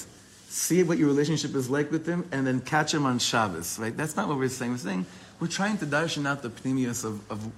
See 0.50 0.82
what 0.82 0.98
your 0.98 1.08
relationship 1.08 1.54
is 1.54 1.70
like 1.70 1.92
with 1.92 2.06
him, 2.06 2.28
and 2.32 2.46
then 2.46 2.60
catch 2.60 2.94
him 2.94 3.06
on 3.06 3.20
Shabbos, 3.20 3.78
right? 3.80 3.96
That's 3.96 4.16
not 4.16 4.28
what 4.28 4.38
we're 4.38 4.50
saying. 4.50 4.72
We're 4.72 4.78
saying 4.78 5.06
we're 5.40 5.48
trying 5.48 5.78
to 5.78 5.86
darshan 5.86 6.28
out 6.28 6.42
the 6.42 6.50
pnimius 6.50 7.06
of, 7.06 7.30
of 7.32 7.52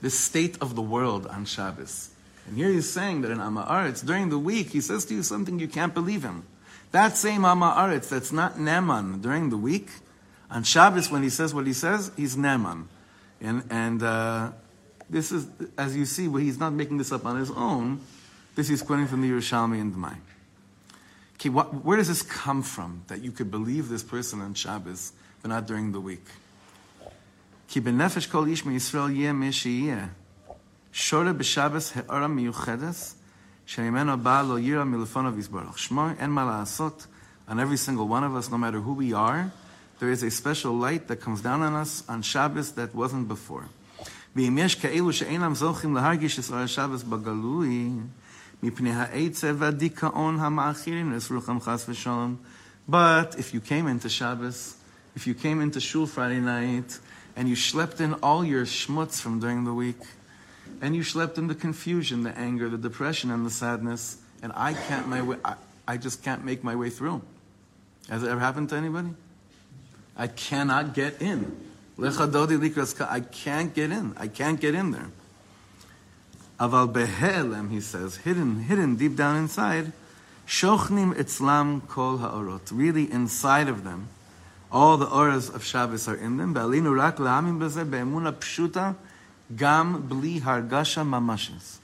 the 0.00 0.08
state 0.08 0.56
of 0.60 0.74
the 0.74 0.82
world 0.82 1.26
on 1.26 1.44
Shabbos. 1.44 2.10
And 2.46 2.56
here 2.56 2.70
he's 2.70 2.90
saying 2.90 3.22
that 3.22 3.30
in 3.30 3.40
Amma 3.40 3.92
during 4.04 4.30
the 4.30 4.38
week, 4.38 4.70
he 4.70 4.80
says 4.80 5.04
to 5.06 5.14
you 5.14 5.22
something 5.22 5.58
you 5.58 5.68
can't 5.68 5.94
believe 5.94 6.22
him. 6.22 6.44
That 6.92 7.16
same 7.16 7.44
Amma 7.44 8.00
that's 8.02 8.32
not 8.32 8.56
Neman 8.56 9.20
during 9.20 9.50
the 9.50 9.56
week, 9.56 9.88
on 10.50 10.62
Shabbos 10.62 11.10
when 11.10 11.22
he 11.22 11.30
says 11.30 11.54
what 11.54 11.66
he 11.66 11.72
says, 11.72 12.12
he's 12.16 12.36
Neman. 12.36 12.84
And, 13.40 13.64
and 13.70 14.02
uh, 14.02 14.52
this 15.10 15.32
is, 15.32 15.46
as 15.76 15.96
you 15.96 16.04
see, 16.04 16.30
he's 16.30 16.58
not 16.58 16.72
making 16.72 16.98
this 16.98 17.10
up 17.10 17.26
on 17.26 17.36
his 17.36 17.50
own. 17.50 18.00
This 18.54 18.68
he's 18.68 18.82
quoting 18.82 19.06
from 19.06 19.22
the 19.22 19.30
Yerushalmi 19.30 19.80
and 19.80 19.94
Demai 19.94 20.16
Okay, 21.41 21.49
what, 21.49 21.85
where 21.85 21.97
does 21.97 22.07
this 22.07 22.23
come 22.23 22.63
from 22.63 23.03
that 23.07 23.21
you 23.21 23.31
could 23.31 23.51
believe 23.51 23.89
this 23.89 24.03
person 24.03 24.41
on 24.41 24.55
Shabbos, 24.55 25.13
but 25.41 25.49
not 25.49 25.67
during 25.67 25.91
the 25.91 25.99
week? 25.99 26.25
Ki 27.67 27.81
benefesh 27.81 28.29
kol 28.29 28.47
ish 28.47 28.63
Yisrael 28.63 29.15
yeh 29.15 29.31
me 29.31 29.49
sheyeh. 29.49 30.09
Shora 30.91 31.37
b'Shabbos 31.37 31.91
he'ara 31.91 32.27
miyuchedes, 32.27 33.13
she'imeno 33.65 34.21
ba 34.21 34.41
lo 34.41 34.55
yira 34.55 34.83
milefonav 34.83 35.35
yisbarach. 35.35 35.75
Shmo 35.75 36.19
en 36.19 36.31
ma 36.31 36.43
la'asot 36.43 37.05
on 37.47 37.59
every 37.59 37.77
single 37.77 38.07
one 38.07 38.23
of 38.23 38.35
us, 38.35 38.49
no 38.49 38.57
matter 38.57 38.79
who 38.79 38.93
we 38.93 39.13
are, 39.13 39.51
there 39.99 40.09
is 40.09 40.23
a 40.23 40.31
special 40.31 40.73
light 40.73 41.07
that 41.07 41.17
comes 41.17 41.41
down 41.41 41.61
on 41.61 41.75
us 41.75 42.03
on 42.09 42.21
Shabbos 42.21 42.71
that 42.73 42.95
wasn't 42.95 43.27
before. 43.27 43.69
ואם 44.35 44.57
יש 44.57 44.75
כאלו 44.75 45.13
שאינם 45.13 45.55
זוכים 45.55 45.95
להרגיש 45.95 46.39
את 46.39 46.45
Shabbos 46.75 47.05
בגלוי, 47.09 47.91
but 52.88 53.38
if 53.38 53.52
you 53.52 53.60
came 53.60 53.86
into 53.88 54.08
Shabbos, 54.08 54.76
if 55.16 55.26
you 55.26 55.34
came 55.34 55.60
into 55.60 55.80
Shul 55.80 56.06
Friday 56.06 56.40
night, 56.40 56.98
and 57.34 57.48
you 57.48 57.56
schlepped 57.56 58.00
in 58.00 58.14
all 58.22 58.44
your 58.44 58.64
schmutz 58.64 59.20
from 59.20 59.40
during 59.40 59.64
the 59.64 59.74
week, 59.74 60.00
and 60.80 60.94
you 60.94 61.02
schlepped 61.02 61.38
in 61.38 61.48
the 61.48 61.54
confusion, 61.54 62.22
the 62.22 62.36
anger, 62.38 62.68
the 62.68 62.78
depression, 62.78 63.30
and 63.30 63.44
the 63.44 63.50
sadness, 63.50 64.18
and 64.42 64.52
I 64.54 64.74
can't 64.74 65.08
my 65.08 65.22
way, 65.22 65.36
I, 65.44 65.54
I 65.86 65.96
just 65.96 66.22
can't 66.22 66.44
make 66.44 66.62
my 66.62 66.76
way 66.76 66.90
through. 66.90 67.22
Has 68.08 68.22
it 68.22 68.28
ever 68.28 68.40
happened 68.40 68.68
to 68.70 68.76
anybody? 68.76 69.10
I 70.16 70.26
cannot 70.26 70.94
get 70.94 71.20
in. 71.20 71.56
I 71.98 73.20
can't 73.20 73.74
get 73.74 73.90
in. 73.90 74.14
I 74.16 74.28
can't 74.28 74.60
get 74.60 74.74
in 74.74 74.90
there. 74.90 75.10
Aval 76.62 76.92
behelem, 76.92 77.72
he 77.72 77.80
says, 77.80 78.18
hidden, 78.18 78.60
hidden 78.60 78.94
deep 78.94 79.16
down 79.16 79.36
inside, 79.36 79.92
shochnim 80.46 81.12
etzlam 81.14 81.84
kol 81.88 82.18
ha'orot. 82.18 82.70
Really 82.70 83.10
inside 83.10 83.68
of 83.68 83.82
them, 83.82 84.06
all 84.70 84.96
the 84.96 85.08
auras 85.08 85.50
of 85.50 85.64
Shabbos 85.64 86.06
are 86.06 86.14
in 86.14 86.36
them. 86.36 86.54
Be'alinu 86.54 86.96
rak 86.96 87.16
la'amim 87.16 87.58
b'zeh 87.58 87.90
be'emuna 87.90 88.32
pshuta 88.34 88.94
gam 89.56 90.02
bli 90.02 90.38
hargasha 90.38 91.04
mamashis. 91.04 91.78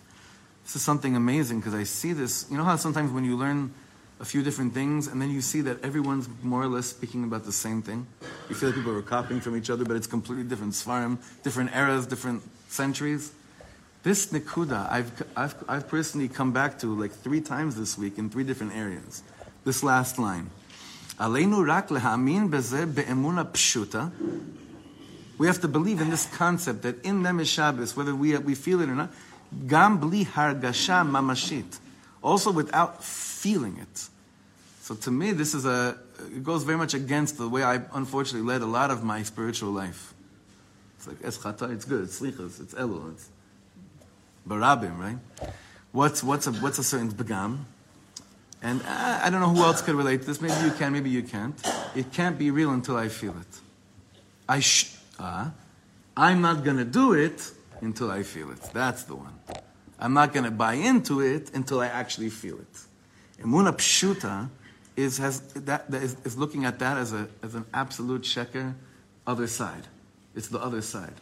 This 0.62 0.76
is 0.76 0.82
something 0.82 1.16
amazing 1.16 1.58
because 1.58 1.75
I 1.75 1.82
see 1.82 2.12
this. 2.12 2.47
You 2.49 2.56
know 2.56 2.62
how 2.62 2.76
sometimes 2.76 3.11
when 3.11 3.25
you 3.25 3.37
learn 3.37 3.75
a 4.20 4.25
few 4.25 4.44
different 4.44 4.75
things 4.75 5.08
and 5.08 5.20
then 5.20 5.30
you 5.30 5.40
see 5.40 5.61
that 5.62 5.82
everyone's 5.82 6.28
more 6.44 6.62
or 6.62 6.68
less 6.68 6.87
speaking 6.87 7.25
about 7.25 7.44
the 7.44 7.52
same 7.52 7.82
thing. 7.82 8.06
You 8.49 8.54
feel 8.54 8.68
like 8.68 8.76
people 8.76 8.97
are 8.97 9.02
copying 9.02 9.40
from 9.40 9.56
each 9.56 9.70
other, 9.70 9.85
but 9.85 9.97
it's 9.97 10.06
completely 10.06 10.44
different 10.44 10.75
svarim, 10.75 11.18
different 11.42 11.75
eras, 11.75 12.06
different 12.06 12.42
centuries. 12.68 13.32
This 14.02 14.28
Nikuda, 14.28 14.90
I've, 14.90 15.25
I've, 15.37 15.55
I've 15.69 15.88
personally 15.88 16.28
come 16.28 16.52
back 16.52 16.78
to 16.81 16.95
like 16.99 17.11
three 17.11 17.40
times 17.40 17.76
this 17.76 17.99
week 17.99 18.17
in 18.17 18.31
three 18.31 18.45
different 18.45 18.76
areas. 18.76 19.23
This 19.64 19.83
last 19.83 20.19
line. 20.19 20.50
Aleinu 21.19 21.64
be'emuna 22.95 23.45
pshuta. 23.50 24.12
We 25.37 25.47
have 25.47 25.61
to 25.61 25.69
believe 25.69 26.00
in 26.00 26.11
this 26.11 26.26
concept 26.26 26.83
that 26.83 27.05
in 27.05 27.23
them 27.23 27.40
is 27.40 27.49
Shabbos, 27.49 27.97
whether 27.97 28.14
we, 28.14 28.37
we 28.38 28.55
feel 28.55 28.81
it 28.81 28.88
or 28.88 28.95
not. 28.95 29.11
Gam 29.67 29.99
bli 29.99 30.25
hargasha 30.25 31.09
mamashit. 31.09 31.78
Also 32.23 32.52
without 32.52 33.02
feeling 33.05 33.78
it. 33.78 34.09
So 34.83 34.95
to 34.95 35.11
me, 35.11 35.33
this 35.33 35.55
is 35.55 35.67
a, 35.67 35.99
it 36.35 36.43
goes 36.43 36.62
very 36.62 36.78
much 36.78 36.95
against 36.95 37.37
the 37.37 37.49
way 37.49 37.62
I 37.62 37.81
unfortunately 37.93 38.47
led 38.49 38.62
a 38.62 38.67
lot 38.67 38.90
of 38.90 39.02
my 39.05 39.23
spiritual 39.23 39.71
life. 39.71 40.14
It's 40.97 41.07
like, 41.07 41.19
eschata, 41.19 41.73
it's 41.73 41.85
good, 41.85 42.05
it's 42.05 42.21
slichas, 42.21 42.61
it's 42.61 42.75
elu, 42.75 43.12
it's 43.12 43.28
barabim, 44.49 44.99
right? 44.99 45.19
What's, 45.93 46.23
what's, 46.23 46.47
a, 46.47 46.52
what's 46.52 46.78
a 46.78 46.85
certain 46.85 47.11
begam? 47.11 47.61
And 48.62 48.83
I, 48.83 49.26
I 49.26 49.31
don't 49.31 49.40
know 49.40 49.50
who 49.50 49.62
else 49.62 49.83
could 49.83 49.95
relate 49.95 50.23
to 50.23 50.26
this. 50.26 50.40
Maybe 50.40 50.55
you 50.64 50.73
can, 50.73 50.93
maybe 50.93 51.11
you 51.11 51.23
can't. 51.23 51.55
It 51.95 52.12
can't 52.12 52.38
be 52.38 52.50
real 52.50 52.71
until 52.71 52.97
I 52.97 53.09
feel 53.09 53.33
it. 53.33 53.61
I 54.49 54.61
sh- 54.61 54.97
uh, 55.19 55.50
I'm 56.17 56.40
not 56.40 56.64
going 56.64 56.78
to 56.78 56.85
do 56.85 57.12
it 57.12 57.52
until 57.81 58.11
I 58.11 58.23
feel 58.23 58.50
it. 58.50 58.61
That's 58.73 59.05
the 59.05 59.14
one. 59.14 59.35
I'm 59.99 60.14
not 60.14 60.33
going 60.33 60.45
to 60.45 60.50
buy 60.50 60.75
into 60.75 61.21
it 61.21 61.50
until 61.55 61.81
I 61.81 61.87
actually 61.87 62.31
feel 62.31 62.59
it. 62.59 63.43
Emuna 63.43 63.73
pshuta 63.76 64.49
is, 64.97 65.19
has, 65.19 65.40
that, 65.52 65.90
that 65.90 66.02
is, 66.02 66.17
is 66.25 66.37
looking 66.37 66.64
at 66.64 66.78
that 66.81 66.97
as, 66.97 67.12
a, 67.12 67.28
as 67.43 67.55
an 67.55 67.64
absolute 67.73 68.23
sheker 68.23 68.75
other 69.26 69.47
side. 69.47 69.87
It's 70.35 70.49
the 70.49 70.59
other 70.59 70.83
side. 70.83 71.14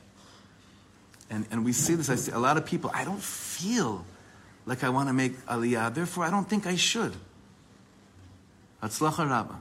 And, 1.30 1.46
and 1.50 1.64
we 1.64 1.72
see 1.72 1.94
this, 1.94 2.08
I 2.08 2.16
see 2.16 2.32
a 2.32 2.38
lot 2.38 2.56
of 2.56 2.64
people, 2.64 2.90
I 2.94 3.04
don't 3.04 3.22
feel 3.22 4.04
like 4.64 4.84
I 4.84 4.88
want 4.88 5.08
to 5.08 5.12
make 5.12 5.38
aliyah, 5.46 5.94
therefore 5.94 6.24
I 6.24 6.30
don't 6.30 6.48
think 6.48 6.66
I 6.66 6.76
should. 6.76 7.14
Hatzlacha 8.82 9.28
Rabbah, 9.28 9.56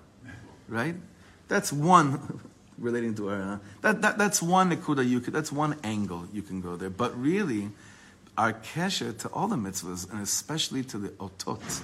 right? 0.68 0.96
That's 1.48 1.72
one 1.72 2.42
relating 2.78 3.16
to 3.16 3.30
our, 3.30 3.42
uh, 3.42 3.58
that, 3.82 4.02
that, 4.02 4.18
that's 4.18 4.42
one 4.42 4.72
nekuda 4.72 5.08
you 5.08 5.20
could, 5.20 5.34
that's 5.34 5.52
one 5.52 5.78
angle 5.84 6.28
you 6.34 6.42
can 6.42 6.62
go 6.62 6.76
there. 6.76 6.90
But 6.90 7.20
really, 7.20 7.70
our 8.38 8.54
kesher 8.54 9.18
to 9.20 9.30
all 9.30 9.48
the 9.48 9.56
mitzvahs, 9.56 10.12
and 10.12 10.22
especially 10.22 10.84
to 10.84 10.98
the 10.98 11.10
otot, 11.10 11.82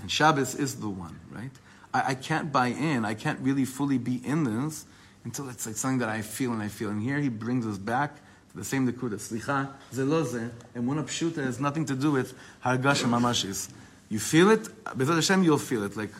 and 0.00 0.10
Shabbos 0.10 0.54
is 0.54 0.76
the 0.76 0.88
one, 0.88 1.18
right? 1.30 1.50
I, 1.92 2.10
I 2.10 2.14
can't 2.14 2.52
buy 2.52 2.68
in, 2.68 3.04
I 3.04 3.14
can't 3.14 3.40
really 3.40 3.64
fully 3.64 3.98
be 3.98 4.24
in 4.24 4.44
this 4.44 4.86
until 5.24 5.48
it's 5.48 5.66
like 5.66 5.76
something 5.76 5.98
that 5.98 6.08
I 6.08 6.22
feel 6.22 6.52
and 6.52 6.62
I 6.62 6.68
feel. 6.68 6.90
And 6.90 7.02
here 7.02 7.18
he 7.18 7.28
brings 7.28 7.66
us 7.66 7.78
back 7.78 8.16
the 8.58 8.64
same 8.64 8.90
nekuda. 8.90 9.14
Slicha, 9.14 9.70
zeloze, 9.92 10.50
and 10.74 10.86
one 10.86 11.02
pshuta 11.04 11.44
has 11.44 11.60
nothing 11.60 11.84
to 11.86 11.94
do 11.94 12.10
with 12.10 12.34
hargasha 12.64 13.04
mamashis. 13.04 13.70
You 14.08 14.18
feel 14.18 14.50
it, 14.50 14.62
B'ezrat 14.84 15.16
Hashem, 15.16 15.44
you'll 15.44 15.58
feel 15.58 15.84
it. 15.84 15.96
Like, 15.96 16.12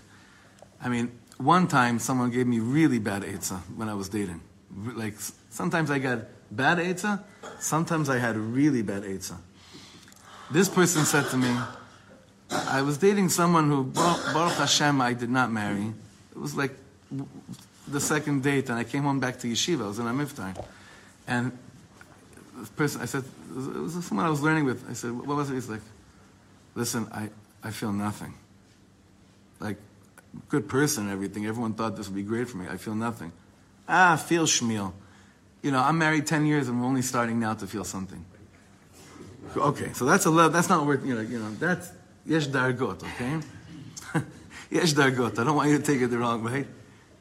I 0.81 0.89
mean, 0.89 1.11
one 1.39 1.67
time 1.67 1.99
someone 1.99 2.31
gave 2.31 2.47
me 2.47 2.61
really 2.61 2.99
bad 2.99 3.23
eitzah 3.23 3.61
when 3.77 3.89
I 3.89 3.95
was 3.95 4.09
dating. 4.09 4.41
Like, 4.95 5.15
sometimes 5.51 5.91
I 5.91 5.99
got 5.99 6.21
bad 6.51 6.79
eitzah, 6.79 7.23
sometimes 7.59 8.09
I 8.09 8.19
had 8.19 8.37
really 8.37 8.83
bad 8.83 9.03
eitzah. 9.03 9.37
This 10.51 10.69
person 10.69 11.05
said 11.05 11.29
to 11.31 11.37
me, 11.37 11.55
I 12.51 12.83
was 12.83 12.97
dating 12.99 13.29
someone 13.29 13.69
who, 13.69 13.85
Baruch 13.85 14.55
Hashem, 14.55 15.01
I 15.01 15.13
did 15.13 15.29
not 15.29 15.51
marry. 15.51 15.93
It 16.33 16.39
was 16.39 16.55
like 16.55 16.75
the 17.87 18.01
second 18.01 18.43
date, 18.43 18.69
and 18.71 18.79
I 18.79 18.85
came 18.85 19.03
home 19.03 19.21
back 19.21 19.39
to 19.41 19.47
yeshiva. 19.47 19.85
I 19.85 19.89
was 19.89 19.99
in 19.99 20.07
a 20.07 20.13
miftar. 20.13 20.65
And 21.27 21.53
this 22.59 22.69
person, 22.71 23.01
I 23.01 23.07
said, 23.07 23.25
it 23.51 23.57
was 23.57 24.05
someone 24.05 24.27
I 24.27 24.31
was 24.31 24.41
learning 24.41 24.65
with. 24.65 24.89
I 24.89 24.93
said, 24.93 25.13
what 25.13 25.37
was 25.37 25.51
it? 25.51 25.55
He's 25.55 25.69
like, 25.69 25.81
listen, 26.75 27.09
I, 27.13 27.31
I 27.63 27.71
feel 27.71 27.93
nothing. 27.93 28.35
Like, 29.61 29.77
good 30.49 30.69
person 30.69 31.11
everything. 31.11 31.47
Everyone 31.47 31.75
thought 31.75 31.97
this 31.97 32.09
would 32.09 32.17
be 32.17 32.23
great 32.23 32.49
for 32.49 32.57
me. 32.57 32.67
I 32.69 32.77
feel 32.77 32.95
nothing. 32.95 33.33
Ah, 33.89 34.17
feel 34.17 34.45
shmiel. 34.45 34.93
You 35.63 35.71
know, 35.71 35.81
I'm 35.81 35.99
married 35.99 36.27
10 36.27 36.47
years 36.47 36.69
and 36.69 36.81
we're 36.81 36.87
only 36.87 37.03
starting 37.03 37.41
now 37.41 37.55
to 37.55 37.67
feel 37.67 37.85
something. 37.85 38.25
Okay, 39.57 39.93
so 39.95 40.05
that's 40.05 40.27
a 40.27 40.31
level, 40.31 40.53
that's 40.53 40.69
not 40.69 40.87
worth, 40.87 41.05
you 41.07 41.15
know, 41.15 41.23
you 41.23 41.39
know, 41.39 41.51
that's, 41.53 41.91
yesh 42.27 42.49
dargot, 42.49 43.03
okay? 43.03 43.41
yesh 44.71 44.93
dargot. 44.93 45.39
I 45.39 45.45
don't 45.45 45.57
want 45.57 45.71
you 45.71 45.79
to 45.79 45.83
take 45.83 46.03
it 46.03 46.09
the 46.09 46.19
wrong 46.19 46.45
way. 46.45 46.67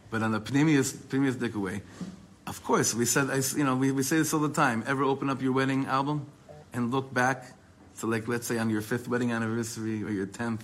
But 0.09 0.23
on 0.23 0.31
the 0.31 0.39
pneumius, 0.39 0.93
pneumius 0.93 1.55
way, 1.55 1.81
of 2.47 2.63
course, 2.63 2.93
we 2.93 3.05
said, 3.05 3.27
you 3.55 3.63
know, 3.63 3.75
we, 3.75 3.91
we 3.91 4.03
say 4.03 4.17
this 4.17 4.33
all 4.33 4.39
the 4.39 4.49
time. 4.49 4.83
Ever 4.87 5.03
open 5.03 5.29
up 5.29 5.41
your 5.41 5.51
wedding 5.51 5.85
album 5.85 6.27
and 6.73 6.91
look 6.91 7.13
back 7.13 7.53
to, 7.99 8.07
like, 8.07 8.27
let's 8.27 8.47
say 8.47 8.57
on 8.57 8.69
your 8.69 8.81
fifth 8.81 9.07
wedding 9.07 9.31
anniversary 9.31 10.03
or 10.03 10.09
your 10.09 10.27
10th, 10.27 10.61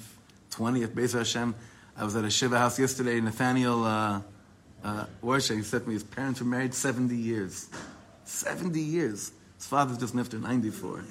20th, 0.51 0.87
Bezer 0.87 1.19
Hashem. 1.19 1.53
I 1.97 2.03
was 2.03 2.15
at 2.15 2.23
a 2.23 2.29
Shiva 2.29 2.57
house 2.57 2.79
yesterday. 2.79 3.19
Nathaniel 3.19 3.83
uh, 3.83 4.21
uh, 4.83 5.05
he 5.21 5.39
said 5.61 5.83
to 5.83 5.87
me, 5.87 5.93
his 5.93 6.03
parents 6.03 6.39
were 6.39 6.45
married 6.45 6.73
70 6.73 7.15
years. 7.15 7.69
70 8.25 8.79
years. 8.79 9.31
His 9.57 9.65
father's 9.65 9.97
just 9.97 10.15
after 10.15 10.37
94. 10.37 11.03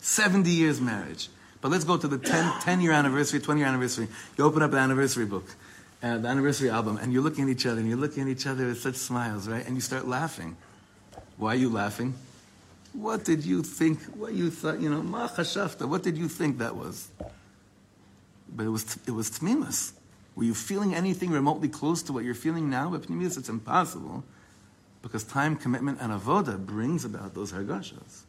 70 0.00 0.50
years 0.50 0.80
marriage. 0.80 1.28
But 1.60 1.70
let's 1.70 1.84
go 1.84 1.96
to 1.96 2.08
the 2.08 2.18
10, 2.18 2.60
10 2.60 2.80
year 2.80 2.92
anniversary, 2.92 3.40
20 3.40 3.60
year 3.60 3.68
anniversary. 3.68 4.08
You 4.36 4.44
open 4.44 4.62
up 4.62 4.72
the 4.72 4.78
anniversary 4.78 5.26
book, 5.26 5.46
uh, 6.02 6.18
the 6.18 6.28
anniversary 6.28 6.68
album, 6.68 6.96
and 6.96 7.12
you're 7.12 7.22
looking 7.22 7.44
at 7.44 7.50
each 7.50 7.66
other, 7.66 7.78
and 7.80 7.88
you're 7.88 7.98
looking 7.98 8.24
at 8.24 8.28
each 8.28 8.46
other 8.46 8.66
with 8.66 8.80
such 8.80 8.96
smiles, 8.96 9.48
right? 9.48 9.64
And 9.64 9.76
you 9.76 9.80
start 9.80 10.06
laughing. 10.06 10.56
Why 11.36 11.52
are 11.52 11.56
you 11.56 11.70
laughing? 11.70 12.14
What 12.92 13.24
did 13.24 13.44
you 13.44 13.62
think? 13.62 14.02
What 14.16 14.32
you 14.32 14.50
thought? 14.50 14.80
You 14.80 14.90
know, 14.90 15.02
ma 15.02 15.28
chashafta. 15.28 15.88
What 15.88 16.02
did 16.02 16.18
you 16.18 16.28
think 16.28 16.58
that 16.58 16.76
was? 16.76 17.08
But 18.54 18.66
it 18.66 18.68
was 18.68 18.98
it 19.06 19.12
was 19.12 19.30
tmimus. 19.30 19.92
Were 20.34 20.44
you 20.44 20.54
feeling 20.54 20.94
anything 20.94 21.30
remotely 21.30 21.68
close 21.68 22.02
to 22.04 22.12
what 22.12 22.24
you're 22.24 22.34
feeling 22.34 22.68
now? 22.68 22.90
But 22.90 23.02
pnimis, 23.02 23.38
it's 23.38 23.48
impossible, 23.48 24.24
because 25.02 25.24
time, 25.24 25.56
commitment, 25.56 25.98
and 26.00 26.12
avoda 26.12 26.58
brings 26.58 27.04
about 27.04 27.34
those 27.34 27.52
hargashas. 27.52 28.22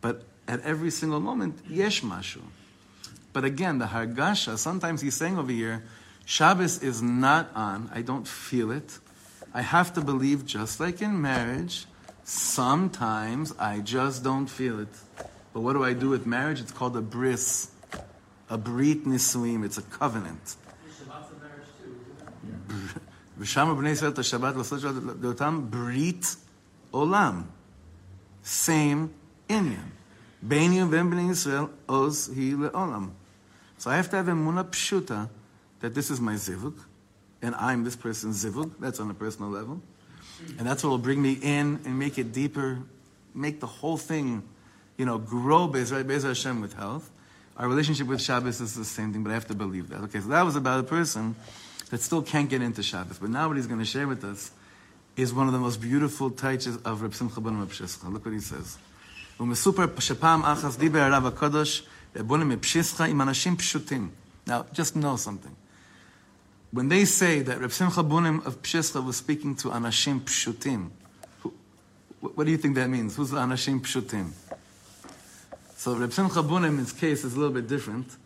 But 0.00 0.24
at 0.46 0.60
every 0.60 0.90
single 0.90 1.20
moment, 1.20 1.60
yesh 1.68 2.02
mashu. 2.02 2.42
But 3.32 3.44
again, 3.44 3.78
the 3.78 3.86
hargasha, 3.86 4.58
sometimes 4.58 5.00
he's 5.00 5.14
saying 5.14 5.38
over 5.38 5.50
here, 5.50 5.84
Shabbos 6.25 6.83
is 6.83 7.01
not 7.01 7.49
on, 7.55 7.89
I 7.93 8.01
don't 8.01 8.27
feel 8.27 8.71
it. 8.71 8.99
I 9.53 9.61
have 9.61 9.93
to 9.93 10.01
believe, 10.01 10.45
just 10.45 10.79
like 10.79 11.01
in 11.01 11.21
marriage, 11.21 11.87
sometimes 12.23 13.53
I 13.57 13.79
just 13.79 14.23
don't 14.23 14.47
feel 14.47 14.79
it. 14.79 14.93
But 15.53 15.61
what 15.61 15.73
do 15.73 15.83
I 15.83 15.93
do 15.93 16.09
with 16.09 16.27
marriage? 16.27 16.61
It's 16.61 16.71
called 16.71 16.95
a 16.95 17.01
bris, 17.01 17.71
a 18.49 18.57
brit 18.57 19.05
nisuim, 19.05 19.65
it's 19.65 19.77
a 19.77 19.81
covenant. 19.81 20.55
ושם 23.39 23.75
בני 23.77 23.89
ישראל 23.89 24.11
את 24.11 24.19
השבת 24.19 24.55
לעשות 24.55 24.79
לאותם 25.21 25.61
ברית 25.69 26.35
עולם. 26.91 27.41
Same 28.43 29.09
Indian. 29.49 29.91
Beinu 30.47 30.81
and 30.81 30.91
Bnei 31.11 31.29
Yisrael 31.29 31.69
oz 31.87 32.29
hi 32.33 32.53
le'olam. 32.53 33.11
So 33.77 33.91
I 33.91 33.95
have 33.95 34.09
to 34.09 34.17
have 34.17 34.27
emuna 34.27 34.63
pshuta 34.65 35.29
that 35.83 35.95
this 35.95 36.11
is 36.11 36.19
my 36.19 36.33
zivug, 36.33 36.75
and 37.41 37.55
I'm 37.55 37.83
this 37.83 37.95
person's 37.95 38.43
zivug. 38.43 38.71
That's 38.79 38.99
on 38.99 39.09
a 39.09 39.13
personal 39.13 39.49
level. 39.49 39.81
And 40.57 40.67
that's 40.67 40.83
what 40.83 40.89
will 40.89 40.97
bring 40.97 41.21
me 41.21 41.33
in 41.33 41.79
and 41.85 41.99
make 41.99 42.17
it 42.17 42.31
deeper, 42.31 42.79
make 43.33 43.59
the 43.59 43.67
whole 43.67 43.97
thing, 43.97 44.43
you 44.97 45.05
know, 45.05 45.17
grow 45.17 45.67
Bez, 45.67 45.91
right? 45.91 46.07
Bez 46.07 46.23
Hashem 46.23 46.61
with 46.61 46.73
health. 46.73 47.09
Our 47.57 47.67
relationship 47.67 48.07
with 48.07 48.21
Shabbos 48.21 48.61
is 48.61 48.73
the 48.73 48.85
same 48.85 49.11
thing, 49.11 49.23
but 49.23 49.31
I 49.31 49.33
have 49.33 49.47
to 49.47 49.55
believe 49.55 49.89
that. 49.89 50.01
Okay, 50.03 50.21
so 50.21 50.29
that 50.29 50.43
was 50.43 50.55
about 50.55 50.79
a 50.79 50.83
person 50.83 51.35
that 51.89 52.01
still 52.01 52.21
can't 52.21 52.49
get 52.49 52.61
into 52.61 52.81
Shabbos. 52.81 53.17
But 53.17 53.29
now 53.29 53.47
what 53.47 53.57
he's 53.57 53.67
going 53.67 53.79
to 53.79 53.85
share 53.85 54.07
with 54.07 54.23
us 54.23 54.51
is 55.17 55.33
one 55.33 55.47
of 55.47 55.53
the 55.53 55.59
most 55.59 55.81
beautiful 55.81 56.29
touches 56.29 56.77
of 56.77 57.01
Reb 57.01 57.13
Simcha 57.13 57.41
ben 57.41 57.59
Reb 57.59 57.71
Look 58.05 58.25
what 58.25 58.33
he 58.33 58.39
says. 58.39 58.77
ומסופר 59.39 59.85
שפעם 59.99 60.43
אחת 60.43 60.77
דיבר 60.77 60.99
הרב 60.99 61.25
הקדוש 61.25 61.83
רבוני 62.15 62.45
מפשיסחה 62.45 63.05
עם 63.05 63.21
אנשים 63.21 63.57
פשוטים. 63.57 64.09
Now, 64.47 64.65
just 64.73 64.95
know 64.95 65.15
something. 65.15 65.55
When 66.74 66.88
they 66.88 67.04
say 67.04 67.40
that 67.42 67.60
Reb 67.60 67.70
Simcha 67.70 68.02
Bunim 68.02 68.44
of 68.44 68.60
Pshischa 68.60 69.02
was 69.04 69.16
speaking 69.16 69.54
to 69.56 69.68
Anashim 69.68 70.22
Pshutim, 70.22 70.90
what 72.18 72.46
do 72.46 72.50
you 72.50 72.56
think 72.58 72.74
that 72.74 72.90
means? 72.90 73.14
Who's 73.14 73.30
Anashim 73.30 73.80
Pshutim? 73.80 74.32
So 75.76 75.94
Reb 75.94 76.12
Simcha 76.12 76.42
Bunim's 76.42 76.92
case 76.92 77.22
is 77.22 77.34
a 77.34 77.38
little 77.38 77.54
bit 77.54 77.68
different 77.68 78.16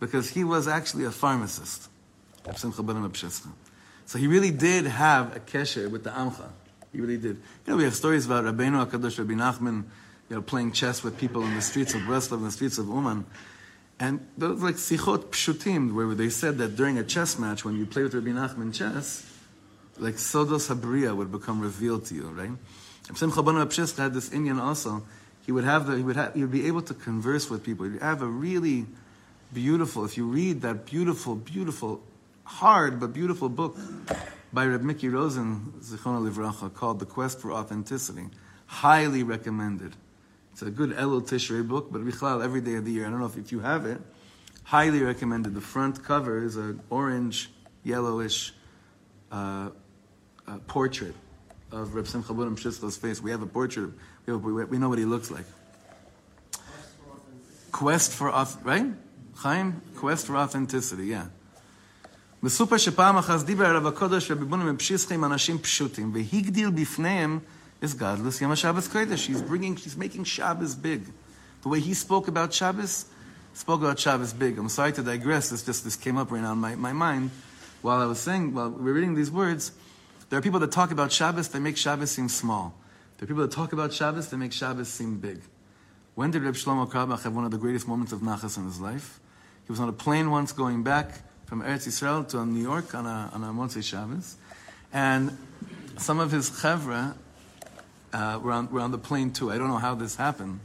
because 0.00 0.28
he 0.28 0.44
was 0.44 0.68
actually 0.68 1.04
a 1.06 1.10
pharmacist. 1.10 1.88
Reb 2.46 2.58
Simcha 2.58 2.82
Bunim 2.82 3.06
of 3.06 3.12
Pshischa. 3.12 3.48
So 4.04 4.18
he 4.18 4.26
really 4.26 4.50
did 4.50 4.84
have 4.84 5.34
a 5.34 5.40
kesher 5.40 5.90
with 5.90 6.04
the 6.04 6.10
Amcha. 6.10 6.50
He 6.92 7.00
really 7.00 7.16
did. 7.16 7.36
You 7.36 7.72
know, 7.72 7.76
we 7.78 7.84
have 7.84 7.94
stories 7.94 8.26
about 8.26 8.44
Rabbeinu 8.44 8.86
HaKadosh, 8.86 9.18
Rabbi 9.18 9.32
Nachman, 9.32 9.84
you 10.28 10.36
know, 10.36 10.42
playing 10.42 10.72
chess 10.72 11.02
with 11.02 11.16
people 11.16 11.42
in 11.42 11.54
the 11.54 11.62
streets 11.62 11.94
of 11.94 12.02
Breslov 12.02 12.32
and 12.32 12.48
the 12.48 12.50
streets 12.50 12.76
of 12.76 12.86
Uman. 12.86 13.24
And 14.00 14.26
those 14.36 14.60
like 14.60 14.74
sichot 14.74 15.26
pshutim, 15.26 15.94
where 15.94 16.14
they 16.14 16.28
said 16.28 16.58
that 16.58 16.76
during 16.76 16.98
a 16.98 17.04
chess 17.04 17.38
match, 17.38 17.64
when 17.64 17.76
you 17.76 17.86
play 17.86 18.02
with 18.02 18.14
Rabbi 18.14 18.30
Nachman 18.30 18.74
chess, 18.74 19.30
like 19.98 20.14
Sodos 20.14 20.74
Habriya 20.74 21.16
would 21.16 21.30
become 21.30 21.60
revealed 21.60 22.06
to 22.06 22.14
you, 22.14 22.28
right? 22.28 22.50
Simcha 23.14 23.42
ben 23.42 23.54
Pshisk 23.54 23.98
had 23.98 24.14
this 24.14 24.32
Indian 24.32 24.58
also. 24.58 25.02
He 25.46 25.52
would 25.52 25.64
have 25.64 25.86
the, 25.86 25.96
he 25.96 26.02
would 26.02 26.16
have, 26.16 26.34
he 26.34 26.40
would 26.40 26.50
be 26.50 26.66
able 26.66 26.82
to 26.82 26.94
converse 26.94 27.50
with 27.50 27.62
people. 27.62 27.86
He'd 27.86 28.00
have 28.00 28.22
a 28.22 28.26
really 28.26 28.86
beautiful, 29.52 30.04
if 30.04 30.16
you 30.16 30.26
read 30.26 30.62
that 30.62 30.86
beautiful, 30.86 31.36
beautiful, 31.36 32.02
hard 32.44 32.98
but 32.98 33.12
beautiful 33.12 33.48
book 33.48 33.76
by 34.52 34.66
Reb 34.66 34.82
Mickey 34.82 35.08
Rosen, 35.08 35.74
Zichron 35.80 36.28
Livracha, 36.28 36.72
called 36.72 36.98
The 36.98 37.06
Quest 37.06 37.40
for 37.40 37.52
Authenticity. 37.52 38.24
Highly 38.66 39.22
recommended. 39.22 39.94
It's 40.54 40.62
a 40.62 40.70
good 40.70 40.90
Elul 40.90 41.20
Tishrei 41.20 41.66
book, 41.66 41.88
but 41.90 42.02
Bichlal, 42.02 42.40
every 42.40 42.60
day 42.60 42.76
of 42.76 42.84
the 42.84 42.92
year. 42.92 43.08
I 43.08 43.10
don't 43.10 43.18
know 43.18 43.26
if, 43.26 43.36
if 43.36 43.50
you 43.50 43.58
have 43.58 43.86
it. 43.86 44.00
Highly 44.62 45.02
recommended. 45.02 45.52
The 45.52 45.60
front 45.60 46.04
cover 46.04 46.44
is 46.44 46.54
an 46.54 46.80
orange, 46.90 47.50
yellowish 47.82 48.54
uh, 49.32 49.70
uh 50.46 50.58
portrait 50.68 51.16
of 51.72 51.96
Reb 51.96 52.06
Simcha 52.06 52.32
Bunim 52.32 52.56
Shistlo's 52.56 52.96
face. 52.96 53.20
We 53.20 53.32
have 53.32 53.42
a 53.42 53.46
portrait. 53.46 53.90
We, 54.26 54.32
have, 54.32 54.44
we, 54.44 54.64
we 54.64 54.78
know 54.78 54.88
what 54.88 55.00
he 55.00 55.04
looks 55.04 55.28
like. 55.28 55.44
Quest 57.72 58.12
for 58.12 58.30
authenticity, 58.30 58.64
right? 58.64 58.86
Chaim? 59.34 59.82
Quest 59.96 60.28
for 60.28 60.36
authenticity, 60.36 61.06
yeah. 61.06 61.26
מסופר 62.42 62.76
שפעם 62.76 63.16
אחת 63.16 63.44
דיבר 63.44 63.66
הרב 63.66 63.86
הקודש 63.86 64.30
רבי 64.30 64.44
בונם 64.44 64.74
בפשיסחים 64.74 65.24
אנשים 65.24 65.58
פשוטים 65.58 66.12
והגדיל 66.14 66.70
בפניהם 66.70 67.38
is 67.84 67.94
godless 67.94 68.40
Yom 68.40 68.54
Shabbos 68.54 68.88
Kodesh. 68.88 69.18
She's 69.18 69.42
bringing, 69.42 69.76
she's 69.76 69.96
making 69.96 70.24
Shabbos 70.24 70.74
big. 70.74 71.04
The 71.62 71.68
way 71.68 71.80
he 71.80 71.94
spoke 71.94 72.28
about 72.28 72.52
Shabbos, 72.52 73.04
spoke 73.52 73.82
about 73.82 73.98
Shabbos 73.98 74.32
big. 74.32 74.58
I'm 74.58 74.68
sorry 74.70 74.92
to 74.92 75.02
digress. 75.02 75.50
This 75.50 75.62
just 75.62 75.84
this 75.84 75.94
came 75.94 76.16
up 76.16 76.32
right 76.32 76.42
now 76.42 76.52
in 76.52 76.58
my, 76.58 76.74
my 76.74 76.92
mind 76.92 77.30
while 77.82 78.00
I 78.00 78.06
was 78.06 78.18
saying, 78.18 78.54
while 78.54 78.70
we 78.70 78.90
are 78.90 78.94
reading 78.94 79.14
these 79.14 79.30
words. 79.30 79.72
There 80.30 80.38
are 80.38 80.42
people 80.42 80.60
that 80.60 80.72
talk 80.72 80.90
about 80.90 81.12
Shabbos, 81.12 81.48
they 81.48 81.58
make 81.58 81.76
Shabbos 81.76 82.10
seem 82.10 82.30
small. 82.30 82.74
There 83.18 83.26
are 83.26 83.28
people 83.28 83.42
that 83.42 83.52
talk 83.52 83.74
about 83.74 83.92
Shabbos, 83.92 84.30
they 84.30 84.38
make 84.38 84.52
Shabbos 84.52 84.88
seem 84.88 85.18
big. 85.18 85.42
When 86.14 86.30
did 86.30 86.42
Reb 86.42 86.54
Shlomo 86.54 86.90
Carlebach 86.90 87.22
have 87.24 87.34
one 87.36 87.44
of 87.44 87.50
the 87.50 87.58
greatest 87.58 87.86
moments 87.86 88.12
of 88.12 88.20
nachas 88.20 88.56
in 88.56 88.64
his 88.64 88.80
life? 88.80 89.20
He 89.66 89.72
was 89.72 89.80
on 89.80 89.90
a 89.90 89.92
plane 89.92 90.30
once 90.30 90.52
going 90.52 90.82
back 90.82 91.20
from 91.44 91.62
Eretz 91.62 91.86
Yisrael 91.86 92.26
to 92.28 92.46
New 92.46 92.62
York 92.62 92.94
on 92.94 93.04
a, 93.04 93.30
on 93.34 93.44
a 93.44 93.48
Motzei 93.48 93.82
Shabbos. 93.82 94.36
And 94.92 95.36
some 95.98 96.18
of 96.18 96.32
his 96.32 96.50
chevra 96.50 97.14
uh, 98.14 98.38
were, 98.38 98.52
on, 98.52 98.70
were 98.70 98.80
on 98.80 98.92
the 98.92 98.98
plane 98.98 99.32
too. 99.32 99.50
I 99.50 99.58
don't 99.58 99.68
know 99.68 99.78
how 99.78 99.94
this 99.94 100.16
happened, 100.16 100.60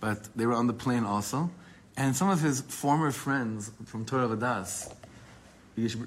but 0.00 0.24
they 0.36 0.46
were 0.46 0.54
on 0.54 0.68
the 0.68 0.72
plane 0.72 1.04
also. 1.04 1.50
And 1.96 2.14
some 2.14 2.30
of 2.30 2.40
his 2.40 2.60
former 2.60 3.10
friends 3.10 3.72
from 3.86 4.04
Torah 4.04 4.28
Vadas, 4.28 4.92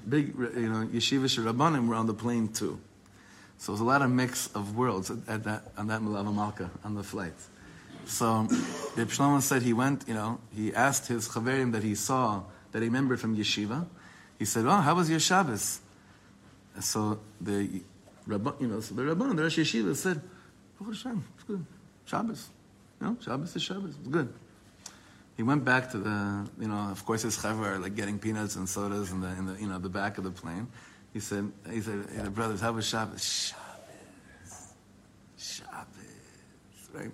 big 0.08 0.34
you 0.38 0.68
know, 0.68 0.86
Yeshiva 0.86 1.26
Rabbanim 1.44 1.86
were 1.88 1.94
on 1.94 2.06
the 2.06 2.14
plane 2.14 2.48
too. 2.48 2.80
So 3.58 3.70
it 3.70 3.74
was 3.74 3.80
a 3.80 3.84
lot 3.84 4.02
of 4.02 4.10
mix 4.10 4.48
of 4.54 4.76
worlds 4.76 5.10
at 5.10 5.44
that, 5.44 5.62
on 5.76 5.88
that 5.88 6.00
Mulava 6.00 6.34
Malka, 6.34 6.70
on 6.82 6.94
the 6.94 7.02
flight. 7.02 7.34
So 8.06 8.48
Reb 8.96 9.08
Shlomo 9.08 9.40
said 9.40 9.62
he 9.62 9.72
went, 9.72 10.08
you 10.08 10.14
know, 10.14 10.40
he 10.56 10.74
asked 10.74 11.06
his 11.06 11.28
chaverim 11.28 11.72
that 11.72 11.84
he 11.84 11.94
saw, 11.94 12.42
that 12.72 12.80
he 12.80 12.86
remembered 12.86 13.20
from 13.20 13.36
yeshiva. 13.36 13.86
He 14.38 14.46
said, 14.46 14.64
oh, 14.66 14.70
how 14.70 14.94
was 14.96 15.08
your 15.08 15.20
Shabbos? 15.20 15.80
So 16.80 17.20
the 17.40 17.82
Rabban, 18.26 18.60
you 18.60 18.66
know, 18.66 18.80
so 18.80 18.94
the 18.94 19.02
Rabban, 19.02 19.36
the 19.36 19.42
Rosh 19.42 19.58
Yeshiva 19.58 19.94
said, 19.94 20.20
Baruch 20.82 20.96
Hashem, 20.96 21.24
it's 21.34 21.44
good. 21.44 21.64
Shabbos. 22.04 22.48
You 23.00 23.06
know, 23.06 23.16
Shabbos 23.20 23.54
is 23.54 23.62
Shabbos. 23.62 23.96
It's 23.98 24.08
good. 24.08 24.32
He 25.36 25.42
went 25.42 25.64
back 25.64 25.90
to 25.92 25.98
the, 25.98 26.48
you 26.60 26.68
know, 26.68 26.90
of 26.90 27.04
course 27.06 27.22
his 27.22 27.36
chaver 27.38 27.66
are 27.66 27.78
like 27.78 27.94
getting 27.94 28.18
peanuts 28.18 28.56
and 28.56 28.68
sodas 28.68 29.12
in 29.12 29.20
the, 29.20 29.28
in 29.28 29.46
the, 29.46 29.60
you 29.60 29.66
know, 29.66 29.78
the 29.78 29.88
back 29.88 30.18
of 30.18 30.24
the 30.24 30.30
plane. 30.30 30.68
He 31.12 31.20
said, 31.20 31.50
he 31.70 31.80
said, 31.80 32.06
hey, 32.14 32.28
brothers, 32.28 32.60
how 32.60 32.72
was 32.72 32.86
Shabbos? 32.86 33.24
Shabbos. 33.24 34.72
Shabbos. 35.38 36.90
Right? 36.92 37.10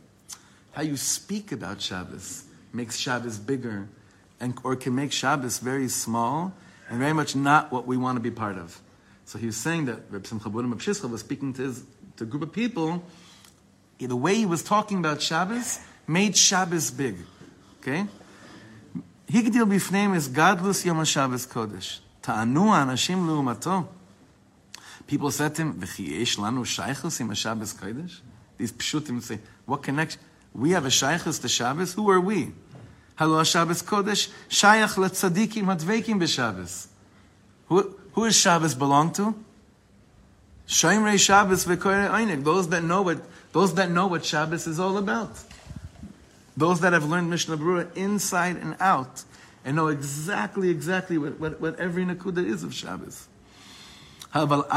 How 0.73 0.83
you 0.83 0.97
speak 0.97 1.53
about 1.53 1.81
Shabbos 1.81 2.45
makes 2.73 2.97
Shabbos 2.97 3.39
bigger 3.39 3.89
and, 4.41 4.59
or 4.65 4.77
can 4.77 4.95
make 4.95 5.13
Shabbos 5.13 5.59
very 5.59 5.89
small 5.89 6.55
and 6.89 6.99
very 6.99 7.13
much 7.13 7.37
not 7.37 7.71
what 7.71 7.87
we 7.87 7.97
want 7.97 8.17
to 8.17 8.21
be 8.21 8.31
part 8.31 8.57
of. 8.57 8.81
So 9.25 9.39
he 9.39 9.47
was 9.47 9.57
saying 9.57 9.87
that 9.87 10.01
Reb 10.11 10.27
Simcha 10.27 10.49
Shischa 10.49 11.09
was 11.11 11.21
speaking 11.21 11.53
to, 11.55 11.63
his, 11.63 11.85
to 12.17 12.25
a 12.25 12.27
group 12.27 12.43
of 12.43 12.53
people. 12.53 13.03
The 13.99 14.17
way 14.17 14.37
he 14.37 14.47
was 14.47 14.63
talking 14.63 14.99
about 14.99 15.21
Shabbos 15.21 15.81
made 16.07 16.37
Shabbos 16.37 16.91
big. 16.91 17.17
Okay? 17.81 18.07
Higdil 19.29 19.67
bifneim 19.67 20.15
is 20.15 20.29
Gadlus 20.29 20.85
Yom 20.85 20.99
HaShabbos 20.99 21.47
Kodesh. 21.49 21.99
Ta'anu 22.23 22.67
anashim 22.67 23.27
lu'umato. 23.27 23.87
People 25.07 25.31
said 25.31 25.55
to 25.57 25.63
him, 25.63 25.75
V'chi 25.75 26.19
yesh 26.19 26.37
lanu 26.37 26.61
shaychus 26.61 27.21
im 27.21 27.29
HaShabbos 27.31 27.75
Kodesh? 27.75 28.21
These 28.57 28.73
pshutim 28.73 29.23
say, 29.23 29.41
what 29.67 29.83
connection? 29.83 30.21
We 30.55 30.71
have 30.71 30.85
a 30.85 30.89
shaychus 30.89 31.41
to 31.43 31.49
Shabbos? 31.49 31.95
Who 31.95 32.09
are 32.11 32.21
we? 32.21 32.53
Hello, 33.17 33.43
Shabbos 33.43 33.83
Kodesh, 33.83 34.31
shayach 34.49 34.95
letzadikim 34.95 35.65
hadvekim 35.65 36.21
b'Shabbos. 36.21 36.87
Who, 37.67 37.97
who 38.13 38.25
does 38.25 38.37
Shabbos 38.37 38.75
belong 38.75 39.13
to? 39.15 39.35
Shoimrei 40.69 41.19
Shabbos 41.19 41.65
v'koyre 41.65 42.09
einig. 42.11 42.45
Those 42.45 42.69
that 42.69 42.83
know 42.83 43.03
what, 43.03 43.19
those 43.53 43.75
that 43.75 43.91
know 43.91 44.07
what 44.07 44.25
Shabbos 44.25 44.67
is 44.67 44.79
all 44.79 44.99
about. 44.99 45.31
Those 46.57 46.81
that 46.81 46.93
have 46.93 47.05
learned 47.05 47.31
Mishnah 47.31 47.57
Berurah 47.57 47.97
inside 47.97 48.57
and 48.57 48.77
out 48.81 49.25
and 49.65 49.77
know 49.77 49.89
exactly, 49.89 50.71
exactly 50.71 51.19
what, 51.19 51.39
what, 51.39 51.61
what 51.61 51.79
every 51.79 52.05
nakuda 52.05 52.45
is 52.45 52.65
of 52.65 52.75
Shabbos. 52.75 53.29
What 54.33 54.69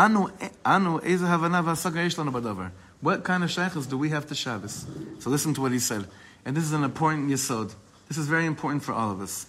kind 3.23 3.43
of 3.43 3.51
shaykhs 3.51 3.85
do 3.87 3.97
we 3.97 4.09
have 4.09 4.27
to 4.27 4.35
Shabbos? 4.35 4.85
So 5.19 5.29
listen 5.29 5.53
to 5.55 5.61
what 5.61 5.71
he 5.71 5.79
said. 5.79 6.07
And 6.45 6.55
this 6.55 6.63
is 6.63 6.71
an 6.71 6.83
important 6.83 7.29
yisod. 7.29 7.73
This 8.07 8.17
is 8.17 8.27
very 8.27 8.45
important 8.45 8.83
for 8.83 8.93
all 8.93 9.11
of 9.11 9.19
us. 9.21 9.47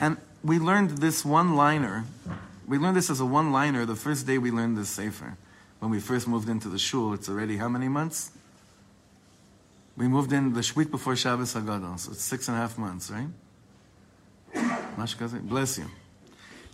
And 0.00 0.16
we 0.42 0.58
learned 0.58 0.98
this 0.98 1.24
one-liner. 1.24 2.04
We 2.66 2.78
learned 2.78 2.96
this 2.96 3.10
as 3.10 3.20
a 3.20 3.26
one-liner 3.26 3.84
the 3.86 3.96
first 3.96 4.26
day 4.26 4.38
we 4.38 4.50
learned 4.50 4.78
this 4.78 4.88
sefer. 4.88 5.36
When 5.80 5.90
we 5.90 6.00
first 6.00 6.26
moved 6.26 6.48
into 6.48 6.68
the 6.68 6.78
shul, 6.78 7.12
it's 7.12 7.28
already 7.28 7.58
how 7.58 7.68
many 7.68 7.88
months? 7.88 8.30
We 9.97 10.07
moved 10.07 10.31
in 10.33 10.53
the 10.53 10.73
week 10.75 10.89
before 10.89 11.15
Shabbos 11.15 11.53
Hagadol, 11.53 11.99
so 11.99 12.11
it's 12.11 12.23
six 12.23 12.47
and 12.47 12.57
a 12.57 12.61
half 12.61 12.77
months, 12.77 13.11
right? 13.11 13.27
Bless 15.43 15.77
you. 15.77 15.85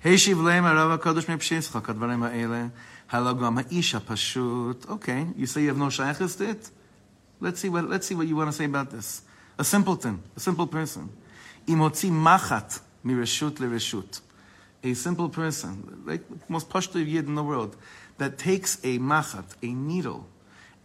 השיב 0.06 0.42
להם 0.42 0.66
הרב 0.66 0.92
הקדוש 0.92 1.30
מפשיסך 1.30 1.80
כדברים 1.84 2.24
האלה, 2.24 2.68
הלא 3.10 3.34
גם 3.34 3.58
האיש 3.58 3.96
הפשוט. 3.96 4.86
Okay, 4.86 5.28
you 5.36 5.46
say 5.46 5.62
you 5.64 5.70
have 5.70 5.78
no 5.78 5.90
shaykhis 5.90 6.38
to 6.38 6.50
it? 6.50 6.70
Let's 7.40 7.60
see 7.60 7.70
what, 7.70 7.90
let's 7.90 8.08
see 8.08 8.16
what 8.16 8.28
you 8.28 8.36
want 8.36 8.50
to 8.50 8.56
say 8.56 8.66
about 8.66 8.90
this. 8.92 9.22
A 9.58 9.64
simpleton, 9.64 10.22
a 10.36 10.40
simple 10.40 10.68
person. 10.68 11.10
אם 11.68 11.78
הוציא 11.78 12.12
מחט 12.12 12.80
מרשות 13.04 13.60
לרשות. 13.60 14.22
A 14.84 14.94
simple 14.94 15.30
person, 15.30 16.04
like 16.06 16.28
the 16.30 16.38
most 16.48 16.70
pashto 16.70 17.00
yid 17.06 17.26
in 17.26 17.36
the 17.36 17.44
world, 17.44 17.76
that 18.20 18.38
takes 18.38 18.78
a 18.84 19.00
machat, 19.00 19.56
a 19.64 19.68
needle, 19.68 20.28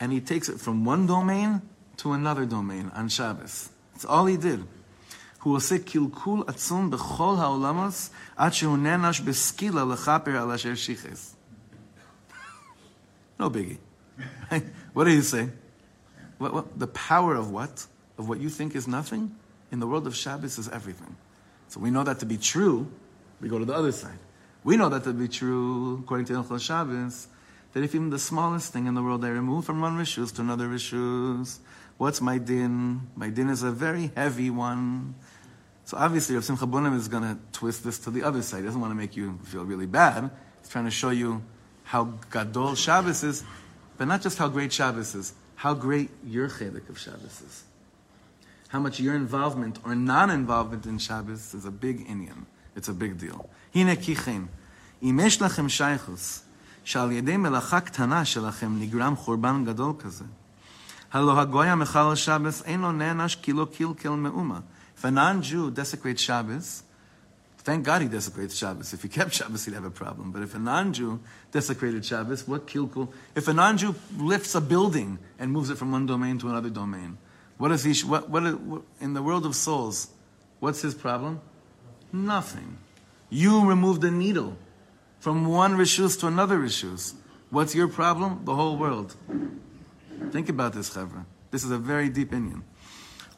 and 0.01 0.13
he 0.13 0.21
takes 0.21 0.49
it 0.49 0.59
from 0.59 0.85
one 0.85 1.07
domain 1.07 1.61
to 1.99 2.13
another 2.13 2.45
domain 2.45 2.91
on 2.95 3.09
Shabbos. 3.09 3.71
That's 3.93 4.05
all 4.05 4.27
he 4.27 4.37
did. 4.37 4.65
הוא 5.43 5.57
עושה 5.57 5.79
קלקול 5.79 6.43
עצום 6.47 6.91
בכל 6.91 7.35
העולמות 7.39 8.09
עד 8.37 8.53
שהוא 8.53 8.79
נענש 8.79 9.21
בסקילה 9.21 9.85
לכפר 9.85 10.37
על 10.37 10.51
אשר 10.51 10.75
שיחס. 10.75 11.35
No 13.41 13.51
biggie. 13.51 13.79
what 14.93 15.05
do 15.05 15.11
you 15.11 15.23
say? 15.23 15.49
What, 16.39 16.53
what, 16.55 16.79
the 16.79 16.87
power 16.87 17.35
of 17.35 17.51
what? 17.51 17.87
Of 18.19 18.29
what 18.29 18.39
you 18.41 18.49
think 18.49 18.77
is 18.77 18.87
nothing? 18.87 19.35
In 19.73 19.81
the 19.81 19.87
world 19.87 20.07
of 20.07 20.15
Shabbos 20.15 20.59
is 20.59 20.69
everything. 20.69 21.17
So 21.69 21.81
we 21.81 21.91
know 21.91 22.05
that 22.05 22.21
to 22.21 22.27
be 22.27 22.37
true, 22.37 22.87
we 23.41 23.49
go 23.49 23.59
to 23.59 23.65
the 23.65 23.75
other 23.75 23.93
side. 23.93 24.19
We 24.63 24.77
know 24.77 24.89
that 24.91 25.05
to 25.05 25.13
be 25.13 25.27
true, 25.27 26.01
according 26.05 26.27
to 26.27 26.35
Hilchot 26.35 26.61
Shabbos, 26.61 27.27
that 27.73 27.83
if 27.83 27.95
even 27.95 28.11
the 28.11 28.19
smallest 28.19 28.73
thing 28.73 28.87
in 28.87 28.95
the 28.95 29.03
world 29.03 29.25
I 29.25 29.31
remove 29.31 29.65
from 29.65 29.81
one 29.81 29.99
rishus 29.99 30.33
to 30.37 30.43
another 30.43 30.69
rishus, 30.69 31.59
What's 31.99 32.21
my 32.21 32.39
din? 32.39 33.09
My 33.17 33.31
din 33.31 33.49
is 33.49 33.63
a 33.63 33.71
very 33.71 34.11
heavy 34.17 34.51
one. 34.51 35.15
So 35.85 35.97
obviously, 35.97 36.35
Rav 36.35 36.45
Simcha 36.45 36.67
Bunim 36.67 36.97
is 36.97 37.09
going 37.09 37.23
to 37.23 37.39
twist 37.53 37.85
this 37.85 37.99
to 38.01 38.11
the 38.11 38.23
other 38.23 38.43
side. 38.43 38.61
He 38.61 38.65
doesn't 38.65 38.81
want 38.81 38.91
to 38.91 38.97
make 38.97 39.17
you 39.17 39.39
feel 39.45 39.65
really 39.65 39.87
bad. 39.87 40.31
He's 40.61 40.71
trying 40.71 40.85
to 40.87 40.91
show 40.91 41.11
you 41.11 41.43
how 41.85 42.05
gadol 42.31 42.75
Shabbos 42.75 43.23
is, 43.23 43.45
but 43.99 44.07
not 44.07 44.23
just 44.23 44.39
how 44.39 44.49
great 44.49 44.73
Shabbos 44.73 45.15
is, 45.15 45.35
how 45.57 45.75
great 45.75 46.11
your 46.25 46.49
chelik 46.49 46.89
of 46.89 46.99
Shabbos 46.99 47.41
is. 47.43 47.65
How 48.69 48.81
much 48.81 48.99
your 49.01 49.15
involvement 49.15 49.79
or 49.85 49.95
non-involvement 49.95 50.87
in 50.87 50.99
Shabbos 50.99 51.53
is 51.53 51.67
a 51.67 51.71
big 51.71 52.09
inyan. 52.09 52.47
It's 52.75 52.89
a 52.89 52.95
big 52.95 53.19
deal. 53.19 53.49
הנה 53.75 53.97
כיכן, 53.97 54.43
אם 55.03 55.21
יש 55.23 55.43
לכם 55.43 55.69
שייכוס, 55.69 56.43
שעל 56.85 57.13
ידי 57.13 57.37
מלאכה 57.37 57.81
קטנה 57.81 58.25
שלכם 58.25 58.79
נגרם 58.81 59.17
חורבן 59.17 59.65
גדול 59.65 59.93
כזה, 59.99 60.25
if 64.98 65.04
a 65.04 65.12
non-Jew 65.12 65.72
desecrates 65.72 66.22
Shabbos, 66.22 66.84
thank 67.60 67.86
God 67.86 68.02
he 68.02 68.08
desecrates 68.08 68.58
Shabbos. 68.58 68.94
If 68.94 69.04
he 69.04 69.10
kept 69.10 69.34
Shabbos, 69.34 69.66
he'd 69.66 69.74
have 69.76 69.86
a 69.86 69.92
problem. 69.92 70.32
But 70.32 70.42
if 70.42 70.56
a 70.56 70.60
non-Jew 70.60 71.20
desecrated 71.52 72.04
Shabbos, 72.04 72.48
what 72.48 72.68
kilkul? 72.68 73.10
If 73.36 73.48
a 73.48 73.54
non-Jew 73.54 73.96
lifts 74.18 74.56
a 74.56 74.62
building 74.62 75.20
and 75.40 75.52
moves 75.52 75.70
it 75.70 75.78
from 75.78 75.92
one 75.92 76.08
domain 76.08 76.40
to 76.40 76.50
another 76.50 76.70
domain, 76.70 77.18
what 77.58 77.72
is 77.72 77.84
he? 77.84 77.94
What, 78.06 78.30
what, 78.30 78.60
what 78.60 78.82
in 79.00 79.14
the 79.14 79.24
world 79.24 79.46
of 79.46 79.56
souls? 79.56 80.10
What's 80.60 80.82
his 80.82 80.94
problem? 80.94 81.42
Nothing. 82.12 82.78
You 83.30 83.68
removed 83.68 84.04
a 84.04 84.12
needle 84.12 84.58
from 85.20 85.46
one 85.46 85.78
rishus 85.78 86.20
to 86.20 86.28
another 86.28 86.58
rishus. 86.58 87.14
What's 87.50 87.76
your 87.76 87.88
problem? 87.88 88.46
The 88.46 88.56
whole 88.56 88.78
world. 88.78 89.16
Think 90.33 90.49
about 90.49 90.75
this, 90.75 90.91
חבר'ה. 90.95 91.23
This 91.53 91.65
is 91.65 91.71
a 91.71 91.79
very 91.79 92.09
deep 92.09 92.33
Indian. 92.33 92.61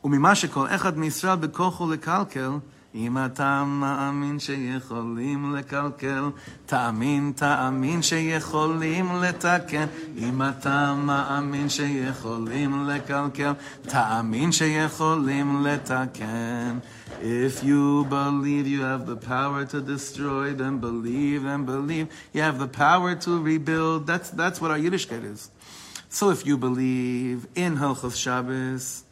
וממה 0.05 0.35
שכל 0.35 0.67
אחד 0.67 0.99
מישראל 0.99 1.37
בכוחו 1.37 1.91
לקלקל, 1.91 2.51
אם 2.95 3.19
אתה 3.27 3.65
מאמין 3.65 4.41
שיכולים 4.41 5.55
לקלקל, 5.55 6.25
תאמין, 6.67 7.33
תאמין 7.37 8.03
שיכולים 8.03 9.09
לתקן. 9.23 9.87
אם 10.19 10.43
אתה 10.43 10.95
מאמין 10.95 11.69
שיכולים 11.69 12.87
לקלקל, 12.89 13.53
תאמין 13.83 14.53
שיכולים 14.53 15.65
לתקן. 15.67 16.79
If 17.21 17.65
you 17.65 18.05
believe 18.09 18.67
you 18.67 18.83
have 18.83 19.07
the 19.07 19.17
power 19.17 19.65
to 19.65 19.81
destroy, 19.81 20.53
then 20.53 20.79
believe 20.79 21.45
and 21.45 21.67
believe. 21.67 22.07
You 22.33 22.43
have 22.43 22.59
the 22.59 22.69
power 22.69 23.15
to 23.25 23.43
rebuild. 23.43 24.07
That's, 24.07 24.31
that's 24.31 24.61
what 24.61 24.71
our 24.71 24.79
Yiddishkeit 24.79 25.25
is. 25.25 25.51
So 26.10 26.32
if 26.32 26.46
you 26.46 26.58
believe 26.58 27.48
in 27.56 27.78
Hilchos 27.78 28.20
Shabbos, 28.20 29.04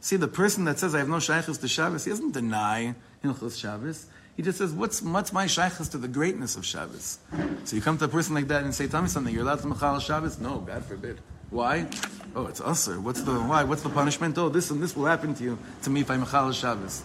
see 0.00 0.16
the 0.16 0.28
person 0.28 0.64
that 0.64 0.78
says 0.78 0.94
I 0.94 0.98
have 0.98 1.08
no 1.08 1.20
shaykhs 1.20 1.58
to 1.58 1.68
Shabbos, 1.68 2.04
he 2.04 2.10
doesn't 2.10 2.32
deny 2.32 2.94
Hilchos 3.22 3.60
Shabbos. 3.60 4.06
He 4.36 4.42
just 4.42 4.58
says, 4.58 4.72
what's, 4.72 5.00
what's 5.00 5.32
my 5.32 5.46
shaykhs 5.46 5.88
to 5.88 5.98
the 5.98 6.08
greatness 6.08 6.56
of 6.56 6.64
Shabbos? 6.64 7.18
So 7.64 7.76
you 7.76 7.82
come 7.82 7.98
to 7.98 8.06
a 8.06 8.08
person 8.08 8.34
like 8.34 8.48
that 8.48 8.64
and 8.64 8.74
say, 8.74 8.86
tell 8.86 9.02
me 9.02 9.08
something, 9.08 9.32
you're 9.32 9.42
allowed 9.42 9.60
to 9.60 9.66
Machal 9.66 9.98
Shabbos? 10.00 10.38
No, 10.38 10.58
God 10.58 10.84
forbid. 10.84 11.20
Why? 11.50 11.86
Oh, 12.34 12.46
it's 12.46 12.60
usher. 12.60 13.00
What's 13.00 13.22
the 13.22 13.32
why? 13.32 13.64
What's 13.64 13.82
the 13.82 13.88
punishment? 13.88 14.36
Oh, 14.36 14.48
this 14.48 14.70
and 14.70 14.82
this 14.82 14.96
will 14.96 15.06
happen 15.06 15.34
to 15.36 15.44
you 15.44 15.58
to 15.82 15.90
me 15.90 16.00
if 16.00 16.10
I'm 16.10 16.24
Mechal 16.24 16.52
Shabbos. 16.52 17.02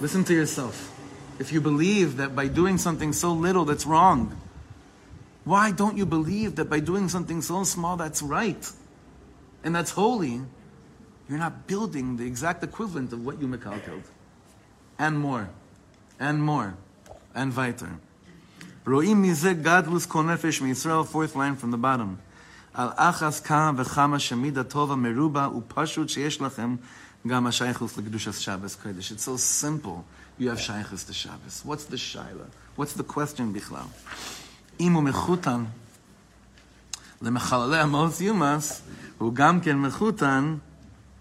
Listen 0.00 0.24
to 0.24 0.34
yourself. 0.34 0.90
If 1.38 1.52
you 1.52 1.60
believe 1.60 2.18
that 2.18 2.36
by 2.36 2.48
doing 2.48 2.78
something 2.78 3.12
so 3.12 3.32
little 3.32 3.64
that's 3.64 3.86
wrong, 3.86 4.36
why 5.44 5.72
don't 5.72 5.96
you 5.96 6.06
believe 6.06 6.56
that 6.56 6.70
by 6.70 6.80
doing 6.80 7.08
something 7.08 7.42
so 7.42 7.64
small 7.64 7.96
that's 7.96 8.22
right 8.22 8.70
and 9.64 9.74
that's 9.74 9.90
holy, 9.90 10.40
you're 11.28 11.38
not 11.38 11.66
building 11.66 12.16
the 12.16 12.26
exact 12.26 12.62
equivalent 12.62 13.12
of 13.12 13.24
what 13.24 13.40
you 13.40 13.48
mekalkeld? 13.48 14.04
And 14.98 15.18
more, 15.18 15.50
and 16.20 16.42
more, 16.42 16.74
and 17.34 17.56
weiter. 17.56 17.98
Ro'im 18.84 19.24
mizeh 19.24 19.60
gadlus 19.60 20.08
kol 20.08 20.24
nefesh 20.24 20.60
miYisrael, 20.60 21.06
fourth 21.06 21.34
line 21.34 21.56
from 21.56 21.70
the 21.70 21.78
bottom. 21.78 22.20
Al 22.74 22.92
achas 22.92 23.42
ka 23.42 23.72
v'chama 23.72 24.18
shemida 24.18 24.64
tova 24.64 24.96
meruba 24.96 25.52
upashut 25.52 26.06
sheyesh 26.06 26.38
lachem 26.38 26.78
gam 27.26 27.44
ha'shaychus 27.44 27.96
l'kedushas 27.96 28.42
Shabbos 28.42 28.76
kodesh. 28.76 29.10
It's 29.10 29.24
so 29.24 29.36
simple. 29.36 30.04
You 30.38 30.50
have 30.50 30.58
shaychus 30.58 31.06
to 31.06 31.12
Shabbos. 31.12 31.62
What's 31.64 31.84
the 31.84 31.96
shaila? 31.96 32.46
What's 32.76 32.94
the 32.94 33.04
question 33.04 33.54
bichlal? 33.54 33.88
אם 34.81 34.93
הוא 34.93 35.03
מחותן 35.03 35.63
למחללי 37.21 37.77
המות 37.77 38.21
יומס, 38.21 38.81
הוא 39.17 39.33
גם 39.33 39.61
כן 39.61 39.77
מחותן 39.77 40.57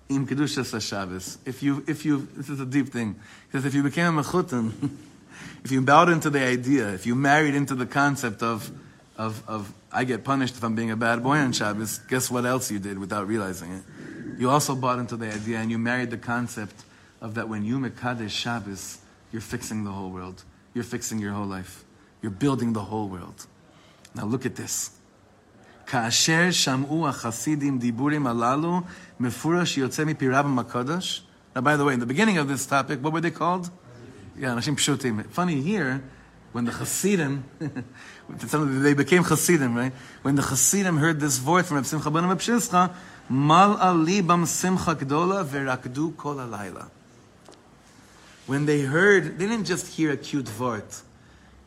עם 0.08 0.26
קדושת 0.26 0.74
השבס. 0.74 1.38
If 1.46 1.62
you, 1.62 1.82
if 1.86 2.04
you, 2.04 2.26
this 2.36 2.48
is 2.48 2.60
a 2.60 2.66
deep 2.66 2.92
thing, 2.92 3.14
because 3.46 3.64
if 3.64 3.74
you 3.74 3.82
became 3.82 4.18
a 4.18 4.22
mechutan, 4.22 4.70
if 5.64 5.72
you 5.72 5.80
bowed 5.80 6.08
into 6.08 6.30
the 6.30 6.42
idea, 6.44 6.90
if 6.90 7.06
you 7.06 7.14
married 7.14 7.54
into 7.54 7.74
the 7.74 7.86
concept 7.86 8.42
of, 8.42 8.70
of, 9.16 9.42
of 9.48 9.72
I 9.90 10.04
get 10.04 10.24
punished 10.24 10.54
if 10.56 10.62
I'm 10.62 10.74
being 10.74 10.90
a 10.90 10.96
bad 10.96 11.22
boy 11.22 11.38
on 11.38 11.52
Shabbos, 11.52 11.98
guess 12.08 12.30
what 12.30 12.44
else 12.44 12.70
you 12.70 12.78
did 12.78 12.98
without 12.98 13.26
realizing 13.26 13.72
it? 13.72 13.82
You 14.38 14.50
also 14.50 14.74
bought 14.74 14.98
into 14.98 15.16
the 15.16 15.32
idea 15.32 15.58
and 15.58 15.70
you 15.70 15.78
married 15.78 16.10
the 16.10 16.18
concept 16.18 16.84
of 17.20 17.34
that 17.34 17.48
when 17.48 17.64
you 17.64 17.78
Mekadesh 17.78 18.30
Shabbos, 18.30 18.98
you're 19.32 19.40
fixing 19.40 19.84
the 19.84 19.90
whole 19.90 20.10
world. 20.10 20.44
You're 20.74 20.84
fixing 20.84 21.18
your 21.18 21.32
whole 21.32 21.46
life. 21.46 21.84
You're 22.20 22.30
building 22.30 22.74
the 22.74 22.82
whole 22.82 23.08
world. 23.08 23.46
Now 24.14 24.24
look 24.24 24.46
at 24.46 24.56
this. 24.56 24.90
כאשר 25.86 26.50
שמעו 26.50 27.08
החסידים 27.08 27.78
דיבורים 27.78 28.26
הללו, 28.26 28.80
מפורש 29.20 29.78
יוצא 29.78 30.04
מפי 30.04 30.28
רבם 30.28 30.58
הקודש. 30.58 31.26
Now, 31.54 31.60
by 31.60 31.76
the 31.76 31.84
way, 31.84 31.94
in 31.94 32.00
the 32.00 32.06
beginning 32.06 32.38
of 32.38 32.48
this 32.48 32.66
topic, 32.66 33.02
what 33.02 33.12
were 33.12 33.20
they 33.20 33.30
called? 33.30 33.70
Yeah, 34.38 34.52
אנשים 34.52 34.76
פשוטים. 34.76 35.20
Funny 35.32 35.62
here, 35.62 36.02
when 36.52 36.64
the 36.64 36.72
Hasidim, 36.72 37.44
they 38.82 38.94
became 38.94 39.22
Hasidim, 39.22 39.74
right? 39.74 39.92
When 40.22 40.34
the 40.34 40.42
Hasidim 40.42 40.96
heard 40.98 41.20
this 41.20 41.38
voice 41.38 41.68
from 41.68 41.76
Reb 41.76 41.86
Simcha 41.86 42.10
ben 42.10 42.26
Reb 42.26 42.40
Shischa, 42.40 42.90
Mal'a 43.30 43.92
libam 43.92 44.46
simcha 44.46 44.94
gdola 44.94 45.44
verakdu 45.44 46.16
kol 46.16 46.36
alayla. 46.36 46.88
When 48.46 48.66
they 48.66 48.82
heard, 48.82 49.38
they 49.38 49.46
didn't 49.46 49.64
just 49.64 49.86
hear 49.94 50.12
a 50.12 50.16
cute 50.16 50.48
vort 50.48 51.02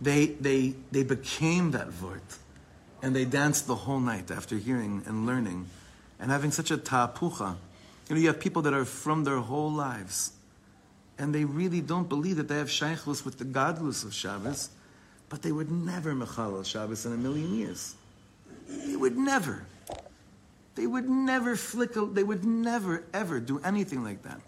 they, 0.01 0.27
they, 0.27 0.75
they 0.91 1.03
became 1.03 1.73
that 1.73 1.89
vort. 1.89 2.39
And 3.03 3.15
they 3.15 3.25
danced 3.25 3.67
the 3.67 3.75
whole 3.75 4.01
night 4.01 4.31
after 4.31 4.57
hearing 4.57 5.03
and 5.07 5.27
learning 5.27 5.67
and 6.19 6.31
having 6.31 6.51
such 6.51 6.71
a 6.71 6.77
ta'apucha. 6.77 7.57
You 8.09 8.15
know, 8.15 8.21
you 8.21 8.29
have 8.29 8.41
people 8.41 8.63
that 8.63 8.73
are 8.75 8.85
from 8.85 9.25
their 9.25 9.39
whole 9.39 9.71
lives 9.71 10.33
and 11.19 11.35
they 11.35 11.45
really 11.45 11.81
don't 11.81 12.09
believe 12.09 12.37
that 12.37 12.49
they 12.49 12.57
have 12.57 12.69
shaykhus 12.69 13.25
with 13.25 13.39
the 13.39 13.45
godless 13.45 14.05
of 14.05 14.13
Shabbos, 14.13 14.71
but 15.29 15.43
they 15.43 15.53
would 15.53 15.71
never 15.71 16.13
mechal 16.13 16.65
Shabbos 16.65 17.07
in 17.07 17.13
a 17.13 17.17
million 17.17 17.55
years. 17.55 17.95
They 18.69 18.97
would 18.97 19.17
never. 19.17 19.65
They 20.75 20.87
would 20.87 21.09
never 21.09 21.55
flick, 21.55 21.95
a, 21.97 22.05
they 22.05 22.25
would 22.25 22.45
never, 22.45 23.05
ever 23.13 23.39
do 23.39 23.61
anything 23.61 24.03
like 24.03 24.23
that. 24.23 24.41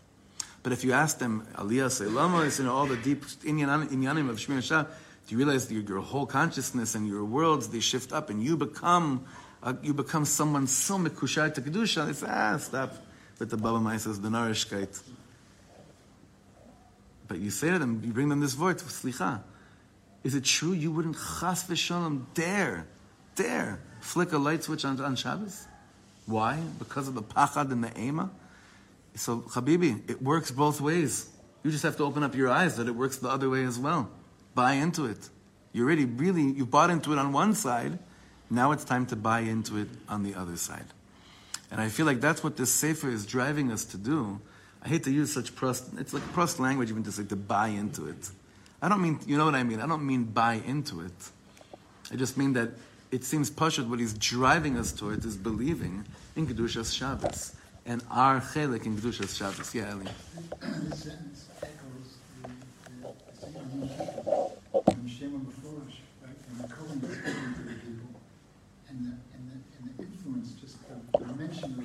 But 0.64 0.72
if 0.72 0.82
you 0.82 0.92
ask 0.92 1.18
them, 1.18 1.46
Aliyah 1.54 1.86
Seilama, 1.86 2.58
you 2.58 2.64
know, 2.64 2.74
all 2.74 2.86
the 2.86 2.96
deep 2.96 3.24
inyanim 3.44 4.28
of 4.28 4.38
Shmir 4.38 4.62
Shabbos, 4.62 4.92
do 5.26 5.34
you 5.34 5.44
realize 5.44 5.66
that 5.66 5.74
your, 5.74 6.00
whole 6.00 6.24
consciousness 6.24 6.94
and 6.94 7.08
your 7.08 7.24
worlds 7.24 7.68
they 7.68 7.80
shift 7.80 8.12
up, 8.12 8.30
and 8.30 8.42
you 8.42 8.56
become 8.56 9.24
uh, 9.62 9.74
you 9.82 9.92
become 9.92 10.24
someone 10.24 10.68
so 10.68 10.98
mekushar 10.98 11.52
to 11.52 11.60
kedusha? 11.60 12.08
It's 12.08 12.22
ah 12.22 12.56
stop 12.58 12.94
with 13.38 13.50
the 13.50 13.56
Baba 13.56 13.78
the 13.78 14.28
narishkeit. 14.28 15.02
But 17.26 17.38
you 17.38 17.50
say 17.50 17.70
to 17.70 17.78
them, 17.80 18.02
you 18.04 18.12
bring 18.12 18.28
them 18.28 18.38
this 18.38 18.56
word, 18.56 18.78
slicha. 18.78 19.42
Is 20.22 20.36
it 20.36 20.44
true 20.44 20.72
you 20.72 20.92
wouldn't 20.92 21.16
chas 21.16 21.64
v'shalom 21.64 22.26
dare, 22.34 22.86
dare 23.34 23.80
flick 24.00 24.32
a 24.32 24.38
light 24.38 24.62
switch 24.62 24.84
on, 24.84 25.00
on 25.00 25.16
Shabbos? 25.16 25.66
Why? 26.26 26.60
Because 26.78 27.08
of 27.08 27.14
the 27.14 27.22
pachad 27.22 27.72
and 27.72 27.82
the 27.82 28.00
ema? 28.00 28.30
So, 29.16 29.40
Habibi, 29.40 30.08
it 30.08 30.22
works 30.22 30.52
both 30.52 30.80
ways. 30.80 31.28
You 31.64 31.72
just 31.72 31.82
have 31.82 31.96
to 31.96 32.04
open 32.04 32.22
up 32.22 32.36
your 32.36 32.48
eyes 32.48 32.76
that 32.76 32.86
it 32.86 32.94
works 32.94 33.16
the 33.16 33.28
other 33.28 33.50
way 33.50 33.64
as 33.64 33.76
well 33.76 34.08
buy 34.56 34.72
into 34.72 35.06
it. 35.06 35.28
You 35.72 35.84
already 35.84 36.06
really, 36.06 36.42
you 36.42 36.66
bought 36.66 36.90
into 36.90 37.12
it 37.12 37.18
on 37.18 37.32
one 37.32 37.54
side. 37.54 37.98
Now 38.50 38.72
it's 38.72 38.84
time 38.84 39.06
to 39.06 39.16
buy 39.16 39.40
into 39.40 39.76
it 39.76 39.88
on 40.08 40.24
the 40.24 40.34
other 40.34 40.56
side. 40.56 40.86
And 41.70 41.80
I 41.80 41.88
feel 41.88 42.06
like 42.06 42.20
that's 42.20 42.42
what 42.42 42.56
this 42.56 42.72
Sefer 42.72 43.08
is 43.10 43.26
driving 43.26 43.70
us 43.70 43.84
to 43.84 43.98
do. 43.98 44.40
I 44.82 44.88
hate 44.88 45.04
to 45.04 45.10
use 45.12 45.32
such 45.32 45.54
prost, 45.54 45.98
it's 46.00 46.12
like 46.12 46.22
prost 46.32 46.58
language 46.58 46.90
even 46.90 47.02
to 47.04 47.12
say 47.12 47.24
to 47.24 47.36
buy 47.36 47.68
into 47.68 48.06
it. 48.06 48.30
I 48.80 48.88
don't 48.88 49.02
mean, 49.02 49.20
you 49.26 49.36
know 49.36 49.44
what 49.44 49.54
I 49.54 49.62
mean? 49.62 49.80
I 49.80 49.86
don't 49.86 50.06
mean 50.06 50.24
buy 50.24 50.54
into 50.66 51.00
it. 51.00 51.12
I 52.12 52.16
just 52.16 52.36
mean 52.36 52.52
that 52.54 52.70
it 53.10 53.24
seems 53.24 53.50
Pashut, 53.50 53.88
what 53.88 53.98
he's 53.98 54.14
driving 54.14 54.76
us 54.78 54.92
towards 54.92 55.24
is 55.26 55.36
believing 55.36 56.04
in 56.34 56.46
Kedushas 56.46 56.94
Shabbos 56.96 57.54
and 57.84 58.02
our 58.10 58.40
chelik 58.40 58.86
in 58.86 58.96
Kedushas 58.96 59.36
Shabbos. 59.36 59.74
Yeah, 59.74 59.92
Eli. 59.92 60.10
Right? 66.22 66.36
And 66.50 66.60
the 66.60 66.68
Kohen 66.74 67.00
is 67.04 67.16
speaking 67.16 67.54
to 67.54 67.62
the 67.62 67.74
people, 67.74 68.20
and 68.88 68.98
the, 69.06 69.12
and 69.34 69.42
the, 69.48 69.56
and 69.78 69.98
the 69.98 70.04
influence, 70.04 70.52
just 70.60 70.76
the, 70.88 71.18
the 71.18 71.34
mention 71.34 71.72
of, 71.72 71.78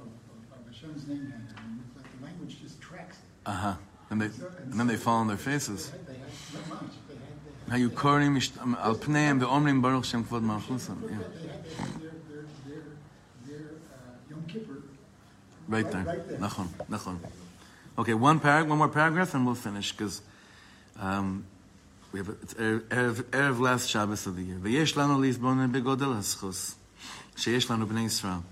of, 0.00 0.06
of, 0.06 0.58
of 0.58 0.66
Hashem's 0.72 1.06
name, 1.08 1.32
and 1.36 1.82
like 1.96 2.06
the 2.18 2.24
language 2.24 2.60
just 2.62 2.80
tracks 2.80 3.18
it. 3.18 3.48
Uh 3.48 3.52
huh. 3.52 3.74
And 4.10 4.20
they 4.20 4.26
and 4.26 4.78
then 4.78 4.86
they 4.86 4.96
fall 4.96 5.16
on 5.18 5.28
their 5.28 5.38
faces. 5.38 5.90
They 5.90 5.96
had, 5.96 6.06
they 6.06 6.14
had 6.58 6.68
much, 6.68 6.80
they 7.08 7.14
had, 7.14 7.22
they 7.68 7.80
had, 7.80 7.86
Right 15.68 15.90
there. 15.90 16.04
Right 16.04 16.28
there. 16.28 16.38
Nachon, 16.38 16.68
nachon. 16.90 17.18
Okay, 17.96 18.14
one 18.14 18.40
parag, 18.40 18.66
one 18.66 18.78
more 18.78 18.88
paragraph, 18.88 19.32
and 19.34 19.46
we'll 19.46 19.54
finish 19.54 19.92
because 19.92 20.20
um, 21.00 21.46
we 22.12 22.18
have 22.18 22.28
erev, 22.28 23.22
erev 23.22 23.58
last 23.58 23.88
Shabbos 23.88 24.26
of 24.26 24.36
the 24.36 24.42
year. 24.42 24.58
Lanu 24.58 25.18
lizbonen 25.18 25.72
begodel 25.72 26.14
haschus 26.14 26.74
sheyesh 27.36 27.68
lanu 27.68 27.86
bnei 27.86 28.04
Yisrael. 28.04 28.42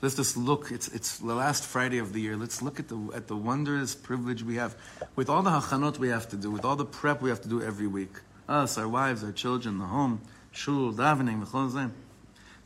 Let's 0.00 0.14
just 0.14 0.36
look. 0.36 0.70
It's 0.70 0.88
it's 0.88 1.18
the 1.18 1.34
last 1.34 1.64
Friday 1.64 1.98
of 1.98 2.12
the 2.12 2.20
year. 2.20 2.36
Let's 2.36 2.62
look 2.62 2.80
at 2.80 2.88
the 2.88 3.10
at 3.14 3.28
the 3.28 3.36
wondrous 3.36 3.94
privilege 3.94 4.42
we 4.42 4.56
have 4.56 4.74
with 5.16 5.28
all 5.28 5.42
the 5.42 5.50
hachanot 5.50 5.98
we 5.98 6.08
have 6.08 6.28
to 6.30 6.36
do, 6.36 6.50
with 6.50 6.64
all 6.64 6.76
the 6.76 6.84
prep 6.84 7.20
we 7.20 7.28
have 7.30 7.42
to 7.42 7.48
do 7.48 7.62
every 7.62 7.86
week. 7.86 8.12
Us, 8.48 8.78
our 8.78 8.88
wives, 8.88 9.22
our 9.22 9.32
children, 9.32 9.78
the 9.78 9.84
home, 9.84 10.20
shul, 10.52 10.92
davening, 10.92 11.44
v'chol. 11.44 11.90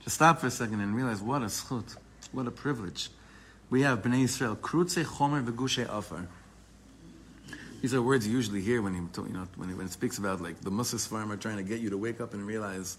Just 0.05 0.17
stop 0.17 0.41
for 0.41 0.47
a 0.47 0.51
second 0.51 0.81
and 0.81 0.95
realize 0.95 1.21
what 1.21 1.43
a 1.43 1.47
schut, 1.47 1.97
what 2.31 2.47
a 2.47 2.51
privilege. 2.51 3.11
We 3.71 3.83
have 3.83 4.03
Bnei 4.03 4.25
Israel, 4.25 4.55
krutze 4.55 5.03
chomer 5.05 5.45
v'gushe 5.45 5.89
afar. 5.89 6.29
These 7.83 7.95
are 7.95 8.01
words 8.01 8.25
you 8.25 8.33
usually 8.33 8.61
hear 8.61 8.81
when 8.81 8.95
he, 8.95 9.01
you 9.01 9.33
know, 9.35 9.49
when, 9.57 9.69
he, 9.69 9.75
when 9.75 9.87
it 9.87 9.93
speaks 9.93 10.17
about 10.17 10.41
like 10.41 10.61
the 10.61 10.71
Musas 10.71 11.05
farmer 11.05 11.37
trying 11.37 11.57
to 11.57 11.65
get 11.65 11.81
you 11.81 11.91
to 11.91 11.99
wake 11.99 12.21
up 12.21 12.33
and 12.33 12.47
realize 12.47 12.97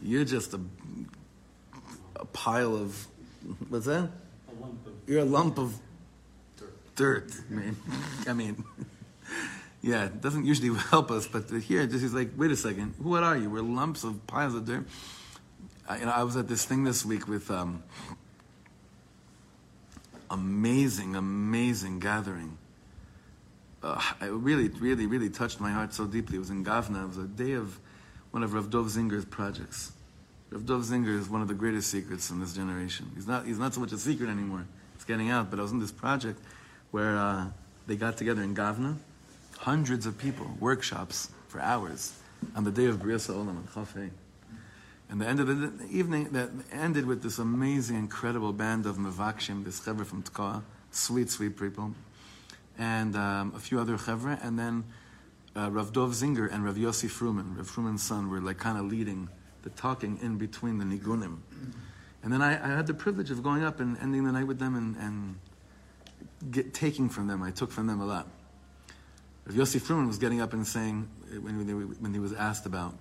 you're 0.00 0.24
just 0.24 0.54
a, 0.54 0.60
a 2.14 2.24
pile 2.26 2.76
of, 2.76 3.04
what's 3.68 3.86
that? 3.86 4.08
A 4.48 4.60
lump. 4.60 4.88
You're 5.08 5.22
a 5.22 5.24
lump 5.24 5.58
of 5.58 5.76
dirt. 6.94 7.32
I 7.50 7.52
mean, 7.52 7.76
I 8.28 8.32
mean, 8.32 8.64
yeah, 9.82 10.04
it 10.04 10.20
doesn't 10.20 10.46
usually 10.46 10.72
help 10.90 11.10
us, 11.10 11.26
but 11.26 11.50
here, 11.50 11.84
just 11.88 12.02
he's 12.02 12.14
like, 12.14 12.30
wait 12.36 12.52
a 12.52 12.56
second, 12.56 12.94
what 12.98 13.24
are 13.24 13.36
you? 13.36 13.50
We're 13.50 13.62
lumps 13.62 14.04
of 14.04 14.24
piles 14.28 14.54
of 14.54 14.64
dirt. 14.66 14.86
I, 15.88 15.98
you 15.98 16.06
know, 16.06 16.12
I 16.12 16.22
was 16.22 16.36
at 16.36 16.46
this 16.46 16.64
thing 16.64 16.84
this 16.84 17.04
week 17.04 17.26
with 17.26 17.50
um, 17.50 17.82
amazing, 20.30 21.16
amazing 21.16 21.98
gathering. 21.98 22.58
Uh, 23.82 24.00
it 24.20 24.30
really, 24.30 24.68
really, 24.68 25.06
really 25.06 25.28
touched 25.28 25.60
my 25.60 25.70
heart 25.70 25.92
so 25.92 26.06
deeply. 26.06 26.36
It 26.36 26.40
was 26.40 26.50
in 26.50 26.64
Gavna. 26.64 27.04
It 27.04 27.08
was 27.08 27.18
a 27.18 27.26
day 27.26 27.52
of 27.52 27.78
one 28.30 28.42
of 28.42 28.54
Rav 28.54 28.70
Dov 28.70 28.86
Zinger's 28.86 29.24
projects. 29.24 29.92
Rav 30.50 30.66
Dov 30.66 30.82
Zinger 30.82 31.18
is 31.18 31.28
one 31.28 31.42
of 31.42 31.48
the 31.48 31.54
greatest 31.54 31.90
secrets 31.90 32.30
in 32.30 32.38
this 32.38 32.54
generation. 32.54 33.10
He's 33.14 33.26
not, 33.26 33.46
he's 33.46 33.58
not 33.58 33.74
so 33.74 33.80
much 33.80 33.92
a 33.92 33.98
secret 33.98 34.28
anymore. 34.28 34.66
It's 34.94 35.04
getting 35.04 35.30
out. 35.30 35.50
But 35.50 35.58
I 35.58 35.62
was 35.62 35.72
in 35.72 35.80
this 35.80 35.90
project 35.90 36.38
where 36.90 37.16
uh, 37.16 37.46
they 37.86 37.96
got 37.96 38.16
together 38.16 38.42
in 38.42 38.54
Gavna, 38.54 38.96
hundreds 39.58 40.06
of 40.06 40.16
people, 40.18 40.46
workshops 40.60 41.30
for 41.48 41.60
hours 41.60 42.12
on 42.54 42.64
the 42.64 42.70
day 42.70 42.86
of 42.86 43.00
Bria 43.00 43.16
Olam 43.16 43.50
and 43.50 43.68
Chafei. 43.70 44.10
And 45.10 45.20
the 45.20 45.26
end 45.26 45.40
of 45.40 45.46
the 45.46 45.86
evening 45.90 46.30
that 46.32 46.50
ended 46.72 47.06
with 47.06 47.22
this 47.22 47.38
amazing, 47.38 47.96
incredible 47.96 48.52
band 48.52 48.86
of 48.86 48.96
Mavakshim, 48.96 49.64
this 49.64 49.80
chevra 49.80 50.06
from 50.06 50.22
Tkoa, 50.22 50.62
sweet, 50.90 51.30
sweet 51.30 51.58
people, 51.58 51.94
and 52.78 53.16
um, 53.16 53.52
a 53.54 53.58
few 53.58 53.80
other 53.80 53.96
chevra, 53.96 54.42
and 54.44 54.58
then 54.58 54.84
uh, 55.56 55.70
Rav 55.70 55.92
Dov 55.92 56.10
Zinger 56.10 56.52
and 56.52 56.64
Rav 56.64 56.76
Yossi 56.76 57.08
Froman, 57.08 57.56
Rav 57.56 57.70
Froman's 57.70 58.02
son, 58.02 58.30
were 58.30 58.40
like 58.40 58.58
kind 58.58 58.78
of 58.78 58.86
leading 58.86 59.28
the 59.62 59.70
talking 59.70 60.18
in 60.22 60.38
between 60.38 60.78
the 60.78 60.84
nigunim. 60.84 61.38
And 62.22 62.32
then 62.32 62.40
I, 62.40 62.52
I, 62.52 62.76
had 62.76 62.86
the 62.86 62.94
privilege 62.94 63.30
of 63.30 63.42
going 63.42 63.64
up 63.64 63.80
and 63.80 63.98
ending 63.98 64.24
the 64.24 64.32
night 64.32 64.46
with 64.46 64.58
them 64.58 64.76
and, 64.76 64.96
and 64.96 66.52
get, 66.52 66.72
taking 66.72 67.08
from 67.08 67.26
them. 67.26 67.42
I 67.42 67.50
took 67.50 67.70
from 67.70 67.86
them 67.86 68.00
a 68.00 68.06
lot. 68.06 68.28
Rav 69.46 69.56
Yossi 69.56 69.80
Froman 69.80 70.06
was 70.06 70.18
getting 70.18 70.40
up 70.40 70.52
and 70.52 70.66
saying, 70.66 71.08
when, 71.40 71.96
when 72.00 72.14
he 72.14 72.20
was 72.20 72.32
asked 72.32 72.66
about 72.66 72.94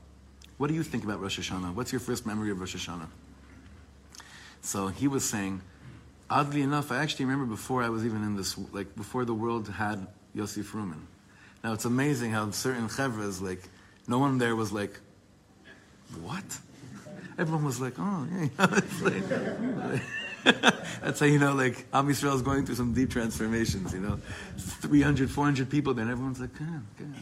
what 0.62 0.68
do 0.68 0.76
you 0.76 0.84
think 0.84 1.04
about 1.04 1.20
Rosh 1.20 1.40
Hashanah? 1.40 1.74
What's 1.74 1.92
your 1.92 2.00
first 2.00 2.28
memory 2.28 2.52
of 2.52 2.60
Rosh 2.60 2.76
Hashanah? 2.76 3.08
So 4.62 4.90
he 4.90 5.08
was 5.08 5.28
saying, 5.28 5.64
oddly 6.32 6.62
enough, 6.62 6.92
I 6.92 6.98
actually 6.98 7.26
remember 7.26 7.46
before 7.46 7.84
I 7.84 7.90
was 7.90 8.06
even 8.06 8.24
in 8.24 8.36
this, 8.36 8.58
like 8.72 8.96
before 8.96 9.26
the 9.26 9.34
world 9.34 9.68
had 9.68 10.08
Yossi 10.36 10.64
Froman. 10.64 11.02
Now 11.64 11.74
it's 11.74 11.86
amazing 11.86 12.32
how 12.32 12.50
certain 12.52 12.88
chevras, 12.88 13.42
like, 13.42 13.62
no 14.08 14.18
one 14.18 14.40
there 14.40 14.56
was 14.56 14.72
like, 14.72 15.00
what? 16.22 16.44
Everyone 17.38 17.66
was 17.66 17.80
like, 17.80 17.94
oh, 18.00 18.28
yeah. 18.32 18.66
like, 19.02 19.24
that's 21.02 21.20
how 21.20 21.26
you 21.26 21.38
know, 21.38 21.54
like, 21.54 21.86
Am 21.94 22.08
Yisrael 22.08 22.36
is 22.36 22.42
going 22.42 22.66
through 22.66 22.76
some 22.76 22.94
deep 22.94 23.12
transformations, 23.12 23.94
you 23.94 24.00
know. 24.00 24.20
300, 24.58 25.30
400 25.30 25.70
people 25.70 25.94
there, 25.94 26.04
and 26.04 26.12
everyone's 26.12 26.40
like, 26.40 26.58
God, 26.58 26.84
God. 26.98 27.14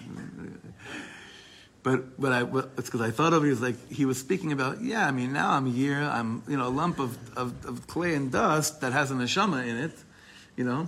But 1.82 2.20
what 2.20 2.34
I 2.34 2.42
it's 2.78 2.90
because 2.90 3.02
I 3.02 3.12
thought 3.12 3.34
of 3.34 3.46
it 3.46 3.52
as 3.52 3.62
like 3.62 3.92
he 3.92 4.06
was 4.06 4.20
speaking 4.20 4.52
about. 4.52 4.82
Yeah, 4.82 5.08
I 5.08 5.12
mean 5.12 5.32
now 5.32 5.52
I'm 5.52 5.66
here. 5.66 6.02
I'm 6.02 6.44
you 6.48 6.58
know 6.58 6.68
a 6.68 6.70
lump 6.70 7.00
of, 7.00 7.18
of, 7.38 7.66
of 7.66 7.88
clay 7.88 8.16
and 8.16 8.32
dust 8.32 8.82
that 8.82 8.92
has 8.92 9.12
a 9.12 9.14
neshama 9.14 9.66
in 9.66 9.78
it, 9.78 9.94
you 10.58 10.66
know. 10.66 10.88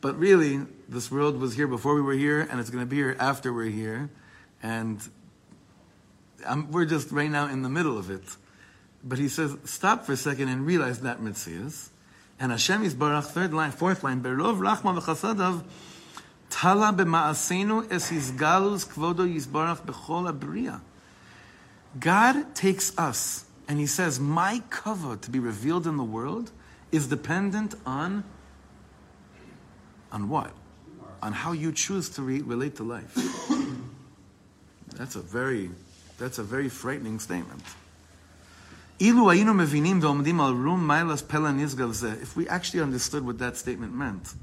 But 0.00 0.18
really, 0.18 0.66
this 0.88 1.10
world 1.12 1.40
was 1.40 1.54
here 1.54 1.68
before 1.68 1.94
we 1.94 2.02
were 2.02 2.14
here, 2.14 2.40
and 2.40 2.58
it's 2.58 2.70
going 2.70 2.82
to 2.82 2.90
be 2.90 2.96
here 2.96 3.16
after 3.20 3.52
we're 3.52 3.70
here, 3.70 4.10
and 4.60 5.00
I'm, 6.46 6.70
we're 6.72 6.84
just 6.84 7.12
right 7.12 7.30
now 7.30 7.46
in 7.46 7.62
the 7.62 7.68
middle 7.68 7.96
of 7.96 8.10
it. 8.10 8.24
But 9.04 9.18
he 9.18 9.28
says, 9.28 9.56
stop 9.64 10.04
for 10.04 10.12
a 10.12 10.16
second 10.16 10.48
and 10.48 10.66
realize 10.66 11.00
that 11.00 11.20
mitzvah. 11.20 11.72
And 12.38 12.52
Hashem 12.52 12.82
is 12.82 12.94
Baruch, 12.94 13.24
third 13.24 13.52
line, 13.54 13.70
fourth 13.70 14.02
line, 14.02 14.22
Berov 14.22 14.58
Rachma 14.58 15.00
v'chasadav, 15.00 15.64
Tala 16.52 16.92
b'ma'asenu 16.92 17.90
es 17.90 18.10
galus 18.32 18.84
kvodo 18.84 19.26
yizbarach 19.26 19.86
b'chol 19.86 20.30
abriya. 20.30 20.82
God 21.98 22.54
takes 22.54 22.92
us 22.98 23.46
and 23.66 23.78
he 23.78 23.86
says, 23.86 24.20
my 24.20 24.62
cover 24.68 25.16
to 25.16 25.30
be 25.30 25.38
revealed 25.38 25.86
in 25.86 25.96
the 25.96 26.04
world 26.04 26.50
is 26.90 27.06
dependent 27.06 27.74
on 27.86 28.24
on 30.12 30.28
what? 30.28 30.50
On 31.22 31.32
how 31.32 31.52
you 31.52 31.72
choose 31.72 32.10
to 32.10 32.22
re- 32.22 32.42
relate 32.42 32.76
to 32.76 32.82
life. 32.82 33.14
that's 34.94 35.16
a 35.16 35.22
very 35.22 35.70
that's 36.18 36.38
a 36.38 36.42
very 36.42 36.68
frightening 36.68 37.18
statement. 37.18 37.62
If 39.00 39.16
we 42.36 42.48
actually 42.48 42.80
understood 42.80 43.24
what 43.26 43.38
that 43.38 43.56
statement 43.56 43.94
meant, 43.94 44.34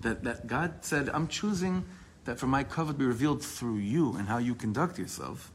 that, 0.00 0.24
that 0.24 0.46
God 0.46 0.84
said, 0.84 1.08
I'm 1.10 1.28
choosing 1.28 1.84
that 2.24 2.38
for 2.38 2.46
my 2.46 2.64
cover 2.64 2.92
to 2.92 2.98
be 2.98 3.04
revealed 3.04 3.42
through 3.42 3.76
you 3.76 4.14
and 4.16 4.28
how 4.28 4.38
you 4.38 4.54
conduct 4.54 4.98
yourself. 4.98 5.50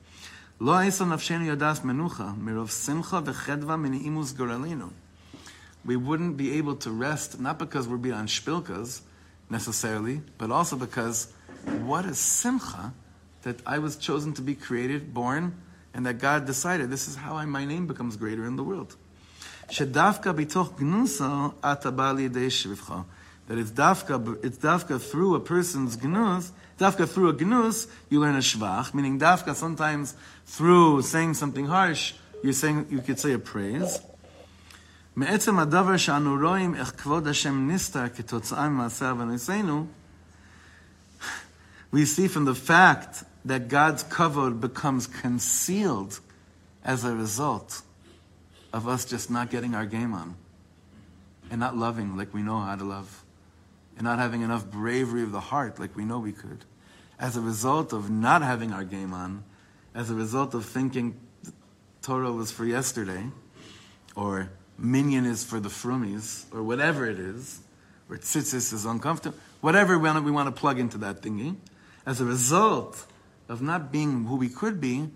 We 5.86 5.96
wouldn't 5.96 6.38
be 6.38 6.58
able 6.58 6.76
to 6.78 6.92
rest, 6.92 7.40
not 7.40 7.60
because 7.60 7.88
we're 7.88 7.98
beyond 7.98 8.30
shpilkas 8.30 9.02
necessarily, 9.50 10.22
but 10.38 10.50
also 10.52 10.76
because 10.76 11.32
what 11.84 12.06
is 12.06 12.18
simcha 12.18 12.94
that 13.44 13.62
I 13.66 13.80
was 13.80 13.98
chosen 13.98 14.34
to 14.34 14.42
be 14.42 14.56
created, 14.56 15.14
born, 15.14 15.56
and 15.94 16.06
that 16.06 16.20
God 16.20 16.46
decided 16.46 16.90
this 16.90 17.08
is 17.08 17.16
how 17.16 17.36
I, 17.36 17.46
my 17.46 17.66
name 17.66 17.86
becomes 17.86 18.18
greater 18.18 18.46
in 18.46 18.56
the 18.56 18.64
world 18.64 18.96
that 23.49 23.59
it's 23.59 23.73
dafka, 23.73 24.45
it's 24.45 24.59
dafka 24.59 25.01
through 25.01 25.35
a 25.35 25.41
person's 25.41 26.01
gnus, 26.03 26.53
dafka 26.79 27.09
through 27.09 27.31
a 27.31 27.33
gnus, 27.33 27.89
you 28.09 28.21
learn 28.21 28.37
a 28.37 28.39
shvach, 28.39 28.95
meaning 28.95 29.19
dafka 29.19 29.55
sometimes 29.57 30.15
through 30.47 31.03
saying 31.03 31.35
something 31.35 31.67
harsh, 31.67 32.15
you're 32.45 32.53
saying, 32.53 32.87
you 32.91 33.01
could 33.01 33.19
say 33.19 33.33
a 33.33 33.39
praise. 33.39 33.99
מעצם 35.17 35.59
הדבר 35.59 35.97
שאנו 35.97 36.37
רואים 36.41 36.75
איך 36.75 36.93
כבוד 37.03 37.27
השם 37.29 37.71
נסתר 37.71 38.09
כתוצאה 38.09 38.69
ממעשה 38.69 39.11
עוונותינו, 39.11 39.87
we 41.93 42.05
see 42.05 42.29
from 42.29 42.45
the 42.45 42.55
fact 42.55 43.25
that 43.45 43.69
God's 43.69 44.05
cover 44.05 44.51
becomes 44.51 45.09
concealed 45.09 46.21
as 46.85 47.05
a 47.05 47.15
result 47.15 47.83
of 48.73 48.87
us 48.87 49.05
just 49.05 49.29
not 49.29 49.51
getting 49.51 49.75
our 49.75 49.87
game 49.87 50.15
on 50.15 50.37
and 51.51 51.59
not 51.59 51.77
loving 51.77 52.17
like 52.17 52.33
we 52.33 52.43
know 52.43 52.61
how 52.61 52.77
to 52.77 52.85
love 52.85 53.24
and 53.98 54.04
not 54.04 54.20
having 54.20 54.42
enough 54.42 54.66
bravery 54.70 55.24
of 55.24 55.32
the 55.32 55.40
heart 55.40 55.80
like 55.80 55.96
we 55.96 56.06
know 56.06 56.20
we 56.20 56.32
could. 56.32 56.66
As 57.20 57.38
a 57.38 57.42
result 57.42 57.94
of 57.94 58.10
not 58.10 58.42
having 58.42 58.74
our 58.74 58.84
game 58.84 59.14
on, 59.14 59.44
as 59.94 60.10
a 60.10 60.16
result 60.16 60.54
of 60.54 60.66
thinking 60.66 61.16
Torah 62.02 62.32
was 62.32 62.52
for 62.52 62.66
yesterday, 62.66 63.28
or 64.16 64.52
minyan 64.78 65.26
is 65.26 65.44
for 65.44 65.60
the 65.60 65.70
frumies, 65.70 66.46
or 66.54 66.62
whatever 66.62 67.08
it 67.08 67.20
is, 67.20 67.60
or 68.10 68.18
tzitzis 68.18 68.74
is 68.74 68.86
uncomfortable, 68.86 69.38
whatever 69.62 69.98
we 69.98 70.32
want, 70.32 70.48
to, 70.48 70.52
plug 70.52 70.78
into 70.78 70.98
that 71.00 71.22
thingy, 71.22 71.56
as 72.06 72.22
a 72.22 72.26
result 72.26 73.06
of 73.50 73.62
not 73.62 73.92
being 73.92 74.26
who 74.26 74.36
we 74.36 74.50
could 74.50 74.80
be, 74.80 75.10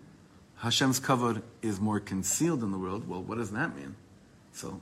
Hashem's 0.58 1.00
kavod 1.00 1.42
is 1.62 1.80
more 1.80 2.00
concealed 2.00 2.64
in 2.64 2.72
the 2.72 2.78
world. 2.78 3.08
Well, 3.08 3.22
what 3.22 3.38
does 3.38 3.52
that 3.52 3.76
mean? 3.76 3.96
So, 4.52 4.82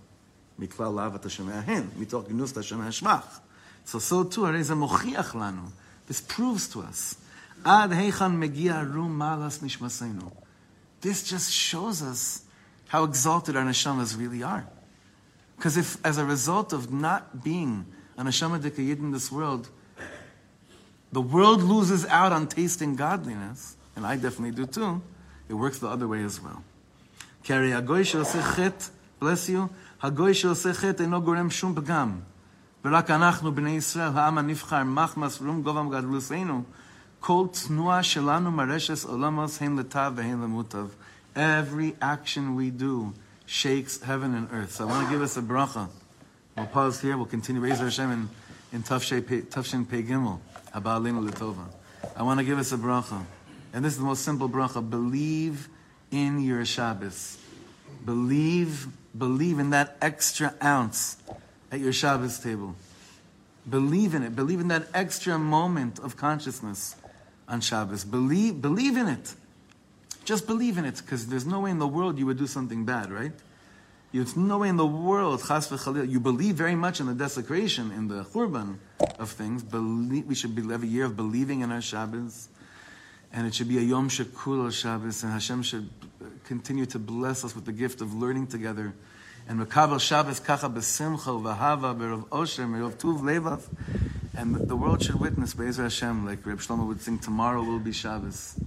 miklal 0.60 0.94
lavat 0.94 1.24
Hashem 1.24 1.48
mitoch 1.92 2.30
gnus 2.30 2.56
Hashem 2.56 2.80
hashmach. 2.80 3.42
So, 3.88 4.00
so 4.00 4.26
too, 4.26 4.42
Areza 4.42 4.76
mochiach 4.76 5.32
lanu. 5.32 5.72
This 6.08 6.20
proves 6.20 6.68
to 6.70 6.82
us. 6.82 7.16
Ad 7.66 7.92
heichan 7.92 8.38
megia 8.38 8.84
rum 8.84 9.18
malas 9.18 9.60
nishmasenu. 9.60 10.30
This 11.00 11.24
just 11.24 11.54
shows 11.54 12.02
us 12.02 12.44
how 12.90 13.06
exalted 13.06 13.56
our 13.56 13.64
neshamas 13.64 14.20
really 14.20 14.44
are. 14.44 14.68
Because 15.56 15.78
if, 15.78 16.06
as 16.06 16.18
a 16.18 16.26
result 16.26 16.74
of 16.74 16.92
not 16.92 17.46
being 17.46 17.86
a 18.18 18.26
neshama 18.26 18.60
dekayid 18.60 19.00
in 19.00 19.12
this 19.12 19.32
world, 19.32 19.70
the 21.14 21.22
world 21.22 21.64
loses 21.64 22.06
out 22.08 22.34
on 22.34 22.50
tasting 22.50 22.98
godliness, 22.98 23.78
and 23.96 24.06
I 24.06 24.18
definitely 24.18 24.52
do 24.52 24.66
too, 24.66 25.02
it 25.48 25.54
works 25.54 25.80
the 25.80 25.88
other 25.88 26.10
way 26.10 26.26
as 26.26 26.42
well. 26.42 26.62
Bless 27.46 29.50
you, 29.50 29.70
hagoy 30.04 30.36
she'oseh 30.36 30.82
chet 30.82 31.00
eno 31.00 31.22
gorem 31.22 31.50
shum 31.50 31.74
pagam. 31.74 32.24
ורק 32.87 33.11
אנחנו, 33.11 33.55
בני 33.55 33.71
ישראל, 33.71 34.11
העם 34.15 34.39
הנבחר, 34.39 34.85
מחמס 34.85 35.41
רום 35.41 35.63
גובם 35.63 35.91
גדלוסנו, 35.91 36.63
כל 37.21 37.47
תנועה 37.67 38.03
שלנו 38.03 38.51
מרשס 38.51 39.05
עולמוס 39.05 39.63
הן 39.63 39.79
לטב 39.79 40.13
והן 40.17 40.43
למוטב. 40.43 40.87
Every 41.37 41.95
action 42.03 42.57
we 42.57 42.71
do 42.71 43.15
shakes 43.47 44.03
heaven 44.03 44.35
and 44.35 44.49
earth. 44.53 44.73
So 44.73 44.85
I 44.85 44.87
want 44.89 45.07
to 45.07 45.13
give 45.13 45.23
us 45.23 45.37
a 45.37 45.43
bracha. 45.43 45.89
We'll 46.57 46.67
pause 46.67 47.01
here. 47.01 47.17
We'll 47.17 47.27
continue 47.27 47.63
Be'ezer 47.63 47.85
Hashem 47.85 48.11
in, 48.11 48.29
in 48.73 48.83
Tafshin 48.83 49.89
Pei 49.89 50.03
Gimel, 50.03 50.41
Haba 50.75 51.01
Aleinu 51.01 51.27
L'Tova. 51.27 51.65
I 52.17 52.23
want 52.23 52.41
to 52.41 52.45
give 52.45 52.59
us 52.59 52.73
a 52.73 52.77
bracha. 52.77 53.25
And 53.73 53.85
this 53.85 53.95
is 53.95 53.99
the 53.99 54.05
most 54.05 54.25
simple 54.25 54.49
bracha. 54.49 54.89
Believe 54.89 55.69
in 56.11 56.41
your 56.41 56.65
Shabbos. 56.67 57.39
Believe, 58.05 58.89
believe 59.17 59.59
in 59.59 59.71
that 59.71 59.97
extra 60.03 60.55
ounce 60.63 61.17
at 61.72 61.80
your 61.80 61.94
Shabbos 61.94 62.40
table. 62.40 62.76
Believe 63.70 64.14
in 64.14 64.24
it. 64.24 64.36
Believe 64.36 64.60
in 64.60 64.70
that 64.70 64.88
extra 64.94 65.38
moment 65.38 66.00
of 66.00 66.16
consciousness 66.16 66.96
on 67.48 67.62
Shabbos. 67.62 68.06
Believe, 68.06 68.62
believe 68.62 68.98
in 68.98 69.08
it. 69.08 69.36
Just 70.26 70.46
believe 70.46 70.78
in 70.78 70.86
it, 70.86 70.98
because 70.98 71.28
there's 71.28 71.46
no 71.46 71.62
way 71.62 71.72
in 71.72 71.80
the 71.80 71.88
world 71.88 72.20
you 72.20 72.26
would 72.26 72.38
do 72.38 72.48
something 72.48 72.84
bad, 72.84 73.12
right? 73.12 73.32
There's 74.14 74.36
no 74.36 74.60
way 74.60 74.70
in 74.70 74.78
the 74.78 74.86
world, 74.86 75.44
chas 75.46 75.70
v'chalil, 75.70 76.10
you 76.10 76.20
believe 76.20 76.56
very 76.56 76.76
much 76.76 77.00
in 77.00 77.06
the 77.06 77.14
desecration, 77.14 77.92
in 77.92 78.08
the 78.08 78.24
churban 78.24 78.78
of 79.20 79.32
things. 79.32 79.64
Believe, 79.64 80.26
we 80.26 80.36
should 80.36 80.56
be, 80.56 80.62
have 80.70 80.84
a 80.84 80.88
year 80.88 81.06
of 81.06 81.16
believing 81.16 81.62
in 81.62 81.72
our 81.72 81.82
Shabbos, 81.82 82.50
and 83.32 83.46
it 83.46 83.54
should 83.54 83.68
be 83.70 83.78
a 83.78 83.82
Yom 83.82 84.10
Shekul 84.10 84.72
Shabbos, 84.72 85.24
and 85.24 85.32
Hashem 85.32 85.62
should 85.62 85.90
continue 86.46 86.86
to 86.88 87.00
bless 87.00 87.44
us 87.46 87.54
with 87.54 87.66
the 87.66 87.74
gift 87.74 88.02
of 88.02 88.14
learning 88.14 88.48
together 88.48 88.94
and 89.48 90.02
Shabbos 90.02 90.40
kacha 90.40 90.70
osher 90.70 91.18
tuv 92.98 93.22
levav. 93.22 93.62
And 94.36 94.56
the 94.56 94.76
world 94.76 95.04
should 95.04 95.20
witness 95.20 95.56
Be'ezer 95.56 95.84
Hashem, 95.84 96.26
like 96.26 96.46
Reb 96.46 96.60
Shlomo 96.60 96.86
would 96.88 97.02
sing, 97.02 97.18
tomorrow 97.18 97.64
will 97.64 97.80
be 97.80 97.92
Shabbos. 97.92 98.60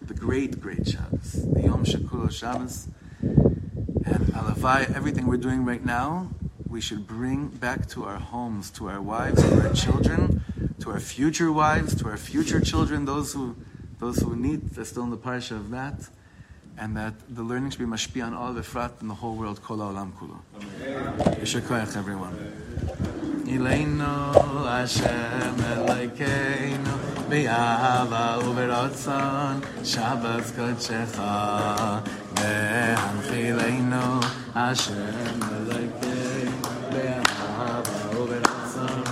The 0.00 0.14
great, 0.14 0.58
great 0.58 0.88
Shabbos. 0.88 1.32
The 1.32 1.62
Yom 1.62 1.84
Shekula 1.84 2.32
Shabbos. 2.32 2.88
And 3.20 4.32
Alavai, 4.32 4.94
everything 4.94 5.26
we're 5.26 5.36
doing 5.36 5.66
right 5.66 5.84
now, 5.84 6.30
we 6.66 6.80
should 6.80 7.06
bring 7.06 7.48
back 7.48 7.86
to 7.90 8.04
our 8.04 8.18
homes, 8.18 8.70
to 8.70 8.88
our 8.88 9.02
wives, 9.02 9.42
to 9.42 9.60
our 9.60 9.72
children, 9.74 10.42
to 10.80 10.90
our 10.90 11.00
future 11.00 11.52
wives, 11.52 11.94
to 11.96 12.08
our 12.08 12.16
future 12.16 12.60
children, 12.60 13.04
those 13.04 13.34
who, 13.34 13.54
those 13.98 14.20
who 14.20 14.34
need, 14.34 14.70
they're 14.70 14.86
still 14.86 15.04
in 15.04 15.10
the 15.10 15.18
parsha 15.18 15.52
of 15.52 15.70
that, 15.70 16.08
and 16.78 16.96
that 16.96 17.14
the 17.28 17.42
learning 17.42 17.70
should 17.70 17.80
be 17.80 17.86
mashpi 17.86 18.22
on 18.24 18.34
all 18.34 18.52
the 18.52 18.62
frat 18.62 18.92
in 19.00 19.08
the 19.08 19.14
whole 19.14 19.34
world, 19.36 19.60
kol 19.62 19.78
olam 19.78 20.12
kulo. 20.12 20.38
Yeshakayach, 21.40 21.96
everyone. 21.96 22.36
Ileinu 23.52 24.14
Hashem 24.64 25.56
Elokeinu 25.72 26.94
B'yava 27.28 28.26
u'b'rotzon 28.48 29.56
Shabbos 29.84 30.48
kodshecha 30.52 31.34
Ve'anchileinu 32.36 34.04
Hashem 34.54 35.40
Elokeinu 35.56 36.58
B'yava 36.92 37.68
u'b'rotzon 38.20 39.04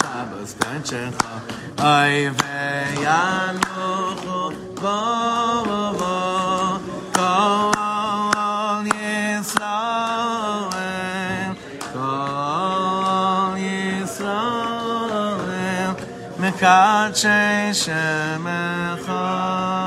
Shabbos 0.00 0.50
kodshecha 0.54 1.32
Oy 1.80 2.16
ve'yanuchu 2.38 4.40
bo 4.80 4.98
Mekadshei 16.60 17.72
Shemecha 17.72 19.79